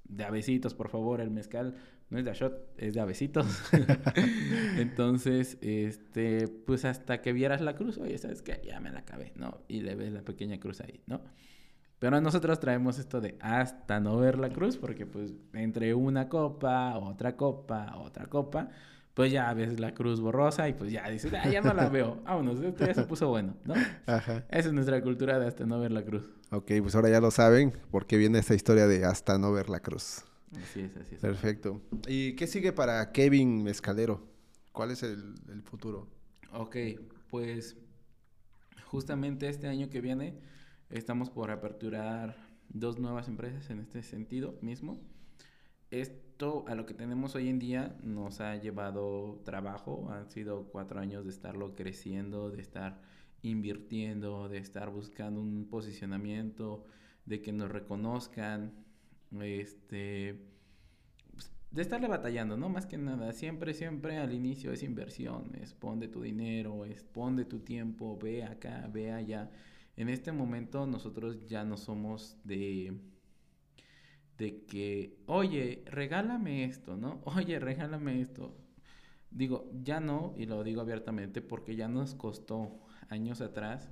de 0.04 0.24
avecitos, 0.24 0.74
por 0.74 0.90
favor, 0.90 1.22
el 1.22 1.32
mezcal 1.32 1.76
no 2.10 2.20
es 2.20 2.26
de 2.26 2.34
shot, 2.34 2.74
es 2.78 2.94
de 2.94 3.02
avecitos. 3.02 3.48
Entonces, 4.78 5.58
este, 5.62 6.48
pues 6.48 6.86
hasta 6.86 7.22
que 7.22 7.34
vieras 7.34 7.62
la 7.62 7.76
cruz, 7.76 7.98
oye, 7.98 8.18
¿sabes 8.18 8.42
qué? 8.42 8.62
Ya 8.64 8.80
me 8.80 8.92
la 8.92 9.00
acabé, 9.00 9.34
¿no? 9.36 9.62
Y 9.68 9.82
le 9.82 9.96
ves 9.96 10.14
la 10.14 10.22
pequeña 10.22 10.60
cruz 10.60 10.82
ahí, 10.82 11.02
¿no? 11.08 11.22
Pero 12.06 12.22
nosotros 12.22 12.60
traemos 12.60 13.00
esto 13.00 13.20
de 13.20 13.36
hasta 13.42 14.00
no 14.00 14.16
ver 14.20 14.38
la 14.38 14.50
cruz, 14.50 14.78
porque 14.78 15.08
pues 15.08 15.34
entre 15.54 15.96
una 15.96 16.30
copa, 16.30 17.00
otra 17.00 17.36
copa, 17.36 17.98
otra 17.98 18.28
copa, 18.28 18.70
pues 19.16 19.32
ya 19.32 19.52
ves 19.56 19.80
la 19.80 19.96
cruz 19.96 20.22
borrosa 20.22 20.70
y 20.70 20.74
pues 20.74 20.92
ya 20.92 21.10
dices, 21.10 21.34
ah, 21.34 21.50
ya 21.50 21.62
no 21.62 21.74
la 21.74 21.90
veo, 21.90 22.22
vámonos, 22.24 22.62
esto 22.62 22.86
ya 22.86 22.94
se 22.94 23.06
puso 23.06 23.30
bueno, 23.30 23.56
¿no? 23.66 23.74
Ajá. 24.06 24.46
Esa 24.50 24.68
es 24.68 24.74
nuestra 24.74 25.02
cultura 25.02 25.40
de 25.40 25.48
hasta 25.48 25.66
no 25.66 25.80
ver 25.80 25.92
la 25.92 26.04
cruz. 26.04 26.30
Ok, 26.52 26.74
pues 26.80 26.94
ahora 26.94 27.10
ya 27.10 27.20
lo 27.20 27.32
saben, 27.32 27.74
porque 27.90 28.18
viene 28.18 28.38
esta 28.38 28.54
historia 28.54 28.86
de 28.86 29.04
hasta 29.04 29.40
no 29.40 29.52
ver 29.52 29.72
la 29.72 29.80
cruz. 29.80 30.26
Así 30.62 30.82
es, 30.82 30.96
así 30.98 31.16
es. 31.16 31.22
Perfecto. 31.22 31.82
¿Y 32.08 32.36
qué 32.36 32.46
sigue 32.46 32.72
para 32.72 33.12
Kevin 33.14 33.64
Mezcalero? 33.64 34.22
¿Cuál 34.74 34.92
es 34.92 35.02
el, 35.02 35.34
el 35.52 35.64
futuro? 35.64 36.08
Ok, 36.54 36.76
pues 37.32 37.78
justamente 38.84 39.50
este 39.50 39.68
año 39.68 39.90
que 39.90 40.02
viene 40.02 40.36
estamos 40.90 41.30
por 41.30 41.52
aperturar 41.52 42.36
dos 42.70 43.00
nuevas 43.00 43.28
empresas 43.28 43.70
en 43.70 43.80
este 43.80 44.04
sentido 44.04 44.58
mismo. 44.62 45.00
Esto 45.92 46.66
a 46.68 46.76
lo 46.76 46.86
que 46.86 46.94
tenemos 46.94 47.36
hoy 47.36 47.50
en 47.50 47.60
día 47.60 47.96
nos 48.04 48.42
ha 48.42 48.56
llevado 48.58 49.42
trabajo, 49.46 50.10
han 50.12 50.30
sido 50.30 50.68
cuatro 50.70 51.00
años 51.00 51.24
de 51.24 51.30
estarlo 51.30 51.76
creciendo, 51.76 52.50
de 52.50 52.62
estar 52.62 53.02
invirtiendo, 53.42 54.50
de 54.50 54.58
estar 54.58 54.90
buscando 54.90 55.40
un 55.40 55.68
posicionamiento, 55.70 56.84
de 57.26 57.42
que 57.42 57.54
nos 57.54 57.72
reconozcan, 57.72 58.74
este, 59.42 60.42
pues, 61.32 61.52
de 61.72 61.82
estarle 61.82 62.08
batallando, 62.08 62.58
¿no? 62.58 62.70
Más 62.70 62.86
que 62.86 62.98
nada, 62.98 63.32
siempre, 63.34 63.74
siempre 63.74 64.18
al 64.18 64.34
inicio 64.34 64.72
es 64.72 64.84
inversión, 64.84 65.56
es 65.62 65.74
pon 65.74 66.00
de 66.00 66.08
tu 66.08 66.22
dinero, 66.22 66.86
es 66.86 67.04
pon 67.04 67.36
de 67.36 67.46
tu 67.46 67.60
tiempo, 67.60 68.18
ve 68.18 68.44
acá, 68.44 68.90
ve 68.92 69.12
allá. 69.12 69.52
En 69.98 70.10
este 70.10 70.32
momento 70.32 70.86
nosotros 70.88 71.46
ya 71.48 71.64
no 71.64 71.78
somos 71.78 72.38
de 72.44 72.94
de 74.38 74.66
que, 74.66 75.18
oye, 75.28 75.84
regálame 75.86 76.66
esto, 76.66 76.98
¿no? 76.98 77.22
Oye, 77.26 77.58
regálame 77.60 78.20
esto. 78.20 78.54
Digo, 79.32 79.72
ya 79.82 80.02
no, 80.02 80.34
y 80.38 80.46
lo 80.46 80.64
digo 80.64 80.82
abiertamente, 80.82 81.42
porque 81.42 81.76
ya 81.78 81.88
nos 81.88 82.16
costó 82.16 82.82
años 83.10 83.40
atrás 83.40 83.90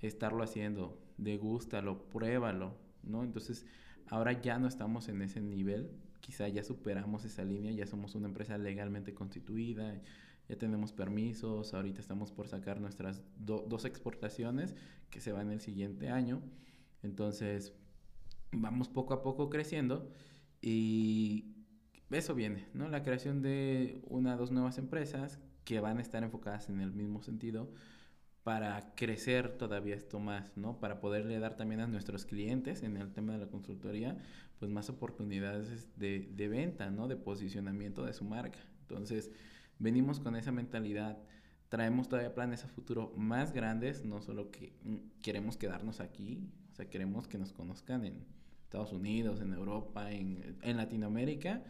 estarlo 0.00 0.42
haciendo. 0.42 1.00
Degústalo, 1.16 2.10
pruébalo, 2.10 2.74
¿no? 3.02 3.24
Entonces, 3.24 3.64
Ahora 4.08 4.40
ya 4.40 4.58
no 4.58 4.68
estamos 4.68 5.08
en 5.08 5.20
ese 5.22 5.40
nivel, 5.40 5.90
quizá 6.20 6.48
ya 6.48 6.62
superamos 6.62 7.24
esa 7.24 7.44
línea, 7.44 7.72
ya 7.72 7.86
somos 7.86 8.14
una 8.14 8.28
empresa 8.28 8.56
legalmente 8.56 9.14
constituida, 9.14 10.00
ya 10.48 10.56
tenemos 10.56 10.92
permisos, 10.92 11.74
ahorita 11.74 12.00
estamos 12.00 12.30
por 12.30 12.46
sacar 12.46 12.80
nuestras 12.80 13.20
dos 13.36 13.84
exportaciones 13.84 14.76
que 15.10 15.20
se 15.20 15.32
van 15.32 15.50
el 15.50 15.60
siguiente 15.60 16.08
año. 16.08 16.42
Entonces, 17.02 17.72
vamos 18.52 18.88
poco 18.88 19.14
a 19.14 19.22
poco 19.22 19.50
creciendo 19.50 20.10
y 20.60 21.56
eso 22.10 22.34
viene, 22.34 22.66
¿no? 22.74 22.88
La 22.88 23.02
creación 23.02 23.42
de 23.42 24.00
una 24.06 24.34
o 24.34 24.38
dos 24.38 24.50
nuevas 24.50 24.78
empresas 24.78 25.40
que 25.64 25.80
van 25.80 25.98
a 25.98 26.02
estar 26.02 26.22
enfocadas 26.22 26.68
en 26.68 26.80
el 26.80 26.92
mismo 26.92 27.22
sentido 27.22 27.72
para 28.44 28.94
crecer 28.94 29.58
todavía 29.58 29.96
esto 29.96 30.20
más, 30.20 30.56
¿no? 30.56 30.78
Para 30.78 31.00
poderle 31.00 31.38
dar 31.40 31.56
también 31.56 31.80
a 31.80 31.88
nuestros 31.88 32.24
clientes 32.24 32.84
en 32.84 32.96
el 32.96 33.12
tema 33.12 33.32
de 33.32 33.40
la 33.40 33.48
consultoría, 33.48 34.16
pues 34.60 34.70
más 34.70 34.88
oportunidades 34.88 35.88
de, 35.96 36.30
de 36.32 36.48
venta, 36.48 36.88
¿no? 36.90 37.08
De 37.08 37.16
posicionamiento 37.16 38.04
de 38.04 38.12
su 38.12 38.24
marca. 38.24 38.60
Entonces, 38.82 39.32
venimos 39.80 40.20
con 40.20 40.36
esa 40.36 40.52
mentalidad, 40.52 41.18
traemos 41.68 42.08
todavía 42.08 42.34
planes 42.34 42.64
a 42.64 42.68
futuro 42.68 43.12
más 43.16 43.52
grandes, 43.52 44.04
no 44.04 44.20
solo 44.20 44.50
que 44.50 44.72
mm, 44.82 45.20
queremos 45.22 45.56
quedarnos 45.56 46.00
aquí, 46.00 46.48
o 46.72 46.74
sea, 46.74 46.88
queremos 46.88 47.26
que 47.26 47.38
nos 47.38 47.52
conozcan 47.52 48.04
en 48.04 48.24
Estados 48.64 48.92
Unidos, 48.92 49.40
en 49.40 49.52
Europa, 49.52 50.10
en, 50.12 50.58
en 50.62 50.76
Latinoamérica. 50.76 51.62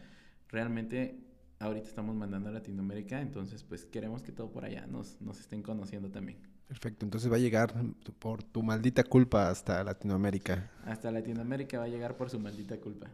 Realmente 0.49 1.19
ahorita 1.59 1.87
estamos 1.87 2.15
mandando 2.15 2.49
a 2.49 2.51
Latinoamérica, 2.51 3.21
entonces 3.21 3.63
pues 3.63 3.85
queremos 3.85 4.21
que 4.21 4.31
todo 4.31 4.51
por 4.51 4.65
allá 4.65 4.85
nos, 4.87 5.19
nos 5.21 5.39
estén 5.39 5.61
conociendo 5.61 6.11
también. 6.11 6.37
Perfecto, 6.67 7.05
entonces 7.05 7.31
va 7.31 7.37
a 7.37 7.39
llegar 7.39 7.73
por 8.19 8.43
tu 8.43 8.61
maldita 8.61 9.03
culpa 9.03 9.49
hasta 9.49 9.83
Latinoamérica. 9.83 10.69
Hasta 10.83 11.11
Latinoamérica 11.11 11.79
va 11.79 11.85
a 11.85 11.89
llegar 11.89 12.17
por 12.17 12.29
su 12.29 12.39
maldita 12.39 12.77
culpa. 12.79 13.07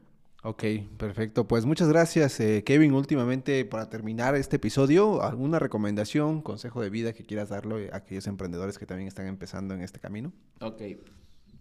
Ok, 0.46 0.64
perfecto. 0.98 1.48
Pues 1.48 1.66
muchas 1.66 1.88
gracias, 1.88 2.38
eh, 2.42 2.64
Kevin. 2.66 2.94
Últimamente, 2.94 3.64
para 3.64 3.90
terminar 3.90 4.36
este 4.36 4.58
episodio, 4.58 5.24
¿alguna 5.24 5.58
recomendación, 5.58 6.42
consejo 6.42 6.82
de 6.82 6.90
vida 6.90 7.14
que 7.14 7.24
quieras 7.24 7.48
darle 7.48 7.90
a 7.94 7.98
aquellos 7.98 8.28
emprendedores 8.28 8.78
que 8.78 8.86
también 8.86 9.08
están 9.08 9.28
empezando 9.28 9.74
en 9.74 9.82
este 9.82 10.02
camino? 10.02 10.34
Ok, 10.60 10.82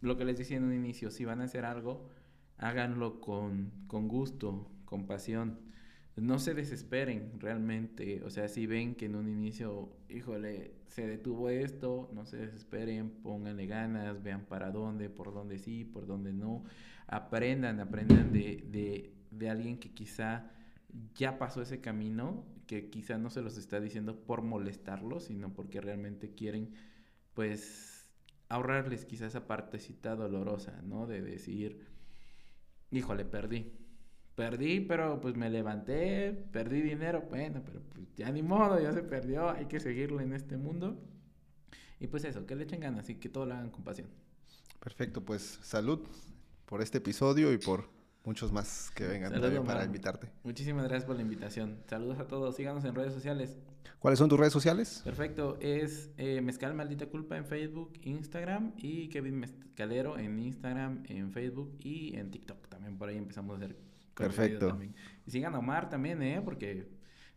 lo 0.01 0.17
que 0.17 0.25
les 0.25 0.37
decía 0.37 0.57
en 0.57 0.65
un 0.65 0.75
inicio, 0.75 1.13
si 1.13 1.25
van 1.25 1.41
a 1.41 1.45
hacer 1.45 1.65
algo, 1.65 2.09
háganlo 2.59 3.21
con, 3.21 3.71
con 3.87 4.09
gusto, 4.09 4.69
con 4.85 5.07
pasión 5.07 5.61
no 6.17 6.39
se 6.39 6.55
desesperen 6.55 7.41
realmente. 7.41 8.23
O 8.25 8.31
sea, 8.31 8.49
si 8.49 8.67
ven 8.67 8.95
que 8.95 9.07
en 9.07 9.15
un 9.15 9.29
inicio, 9.29 9.89
híjole, 10.09 10.73
se 10.89 11.07
detuvo 11.07 11.49
esto, 11.49 12.11
no 12.13 12.27
se 12.27 12.37
desesperen, 12.37 13.11
pónganle 13.23 13.67
ganas, 13.67 14.23
vean 14.23 14.45
para 14.45 14.71
dónde, 14.71 15.09
por 15.09 15.33
dónde 15.33 15.59
sí, 15.59 15.85
por 15.85 16.07
dónde 16.07 16.33
no. 16.33 16.65
Aprendan, 17.07 17.81
aprendan 17.81 18.33
de, 18.33 18.65
de, 18.69 19.15
de 19.31 19.51
alguien 19.51 19.79
que 19.79 19.93
quizá 19.93 20.51
ya 21.15 21.39
pasó 21.39 21.63
ese 21.63 21.81
camino, 21.81 22.45
que 22.67 22.91
quizá 22.91 23.19
no 23.19 23.31
se 23.31 23.43
los 23.43 23.57
está 23.59 23.81
diciendo 23.81 24.25
por 24.25 24.43
molestarlos, 24.43 25.25
sino 25.25 25.53
porque 25.53 25.81
realmente 25.81 26.35
quieren, 26.35 26.75
pues, 27.35 28.07
ahorrarles 28.49 29.05
quizá 29.05 29.27
esa 29.27 29.47
partecita 29.47 30.17
dolorosa, 30.17 30.83
¿no? 30.83 31.07
De 31.07 31.23
decir, 31.23 31.87
híjole, 32.91 33.25
perdí 33.25 33.73
Perdí, 34.35 34.81
pero 34.81 35.21
pues 35.21 35.37
me 35.37 35.51
levanté, 35.51 36.33
perdí 36.33 36.81
dinero, 36.81 37.23
bueno, 37.29 37.63
pero 37.65 37.83
pues 37.83 38.07
ya 38.17 38.31
ni 38.33 38.43
modo, 38.43 38.81
ya 38.81 38.93
se 38.93 39.03
perdió, 39.03 39.51
hay 39.51 39.67
que 39.67 39.79
seguirlo 39.79 40.21
en 40.21 40.33
este 40.33 40.57
mundo. 40.57 40.99
Y 42.01 42.07
pues 42.07 42.25
eso, 42.25 42.47
que 42.47 42.57
le 42.57 42.65
echen 42.65 42.81
ganas 42.81 43.11
y 43.11 43.17
que 43.17 43.29
todo 43.29 43.45
lo 43.45 43.55
hagan 43.55 43.71
con 43.71 43.85
pasión. 43.85 44.09
Perfecto, 44.81 45.23
pues 45.23 45.59
salud 45.63 46.01
por 46.73 46.81
este 46.81 46.97
episodio 46.97 47.53
y 47.53 47.59
por 47.59 47.91
muchos 48.25 48.51
más 48.51 48.91
que 48.95 49.07
vengan 49.07 49.31
para 49.67 49.85
invitarte. 49.85 50.31
Muchísimas 50.43 50.85
gracias 50.85 51.05
por 51.05 51.17
la 51.17 51.21
invitación. 51.21 51.83
Saludos 51.87 52.19
a 52.19 52.27
todos, 52.27 52.57
síganos 52.57 52.83
en 52.87 52.95
redes 52.95 53.13
sociales. 53.13 53.59
¿Cuáles 53.99 54.19
son 54.19 54.31
tus 54.31 54.41
redes 54.41 54.55
sociales? 54.55 55.03
Perfecto, 55.05 55.59
es 55.61 56.09
eh, 56.17 56.41
Mezcal 56.41 56.73
Maldita 56.73 57.05
Culpa 57.11 57.37
en 57.37 57.45
Facebook, 57.45 57.93
Instagram 58.01 58.73
y 58.79 59.11
Kevin 59.11 59.41
Mezcalero 59.41 60.19
en 60.19 60.39
Instagram, 60.39 61.03
en 61.09 61.31
Facebook 61.31 61.77
y 61.81 62.17
en 62.17 62.31
TikTok. 62.31 62.67
También 62.71 62.97
por 62.97 63.11
ahí 63.11 63.19
empezamos 63.19 63.53
a 63.53 63.57
hacer 63.59 63.77
Perfecto. 64.15 64.79
Y 65.27 65.31
sigan 65.31 65.55
a 65.55 65.59
Omar 65.59 65.91
también, 65.91 66.23
¿eh? 66.23 66.41
Porque 66.43 66.89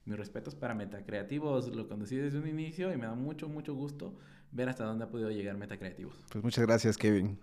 mis 0.05 0.17
respetos 0.17 0.55
para 0.55 0.73
Metacreativos, 0.75 1.67
lo 1.75 1.89
conocí 1.89 2.15
desde 2.15 2.39
un 2.39 2.47
inicio 2.47 2.93
y 2.93 2.95
me 2.95 3.05
da 3.05 3.15
mucho, 3.15 3.49
mucho 3.49 3.75
gusto 3.75 4.17
ver 4.53 4.69
hasta 4.69 4.85
dónde 4.85 5.03
ha 5.03 5.09
podido 5.09 5.29
llegar 5.29 5.57
Metacreativos. 5.57 6.15
Pues 6.31 6.41
muchas 6.41 6.65
gracias, 6.65 6.95
Kevin. 6.95 7.37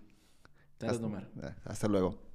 Hasta 1.65 1.87
luego. 1.87 2.32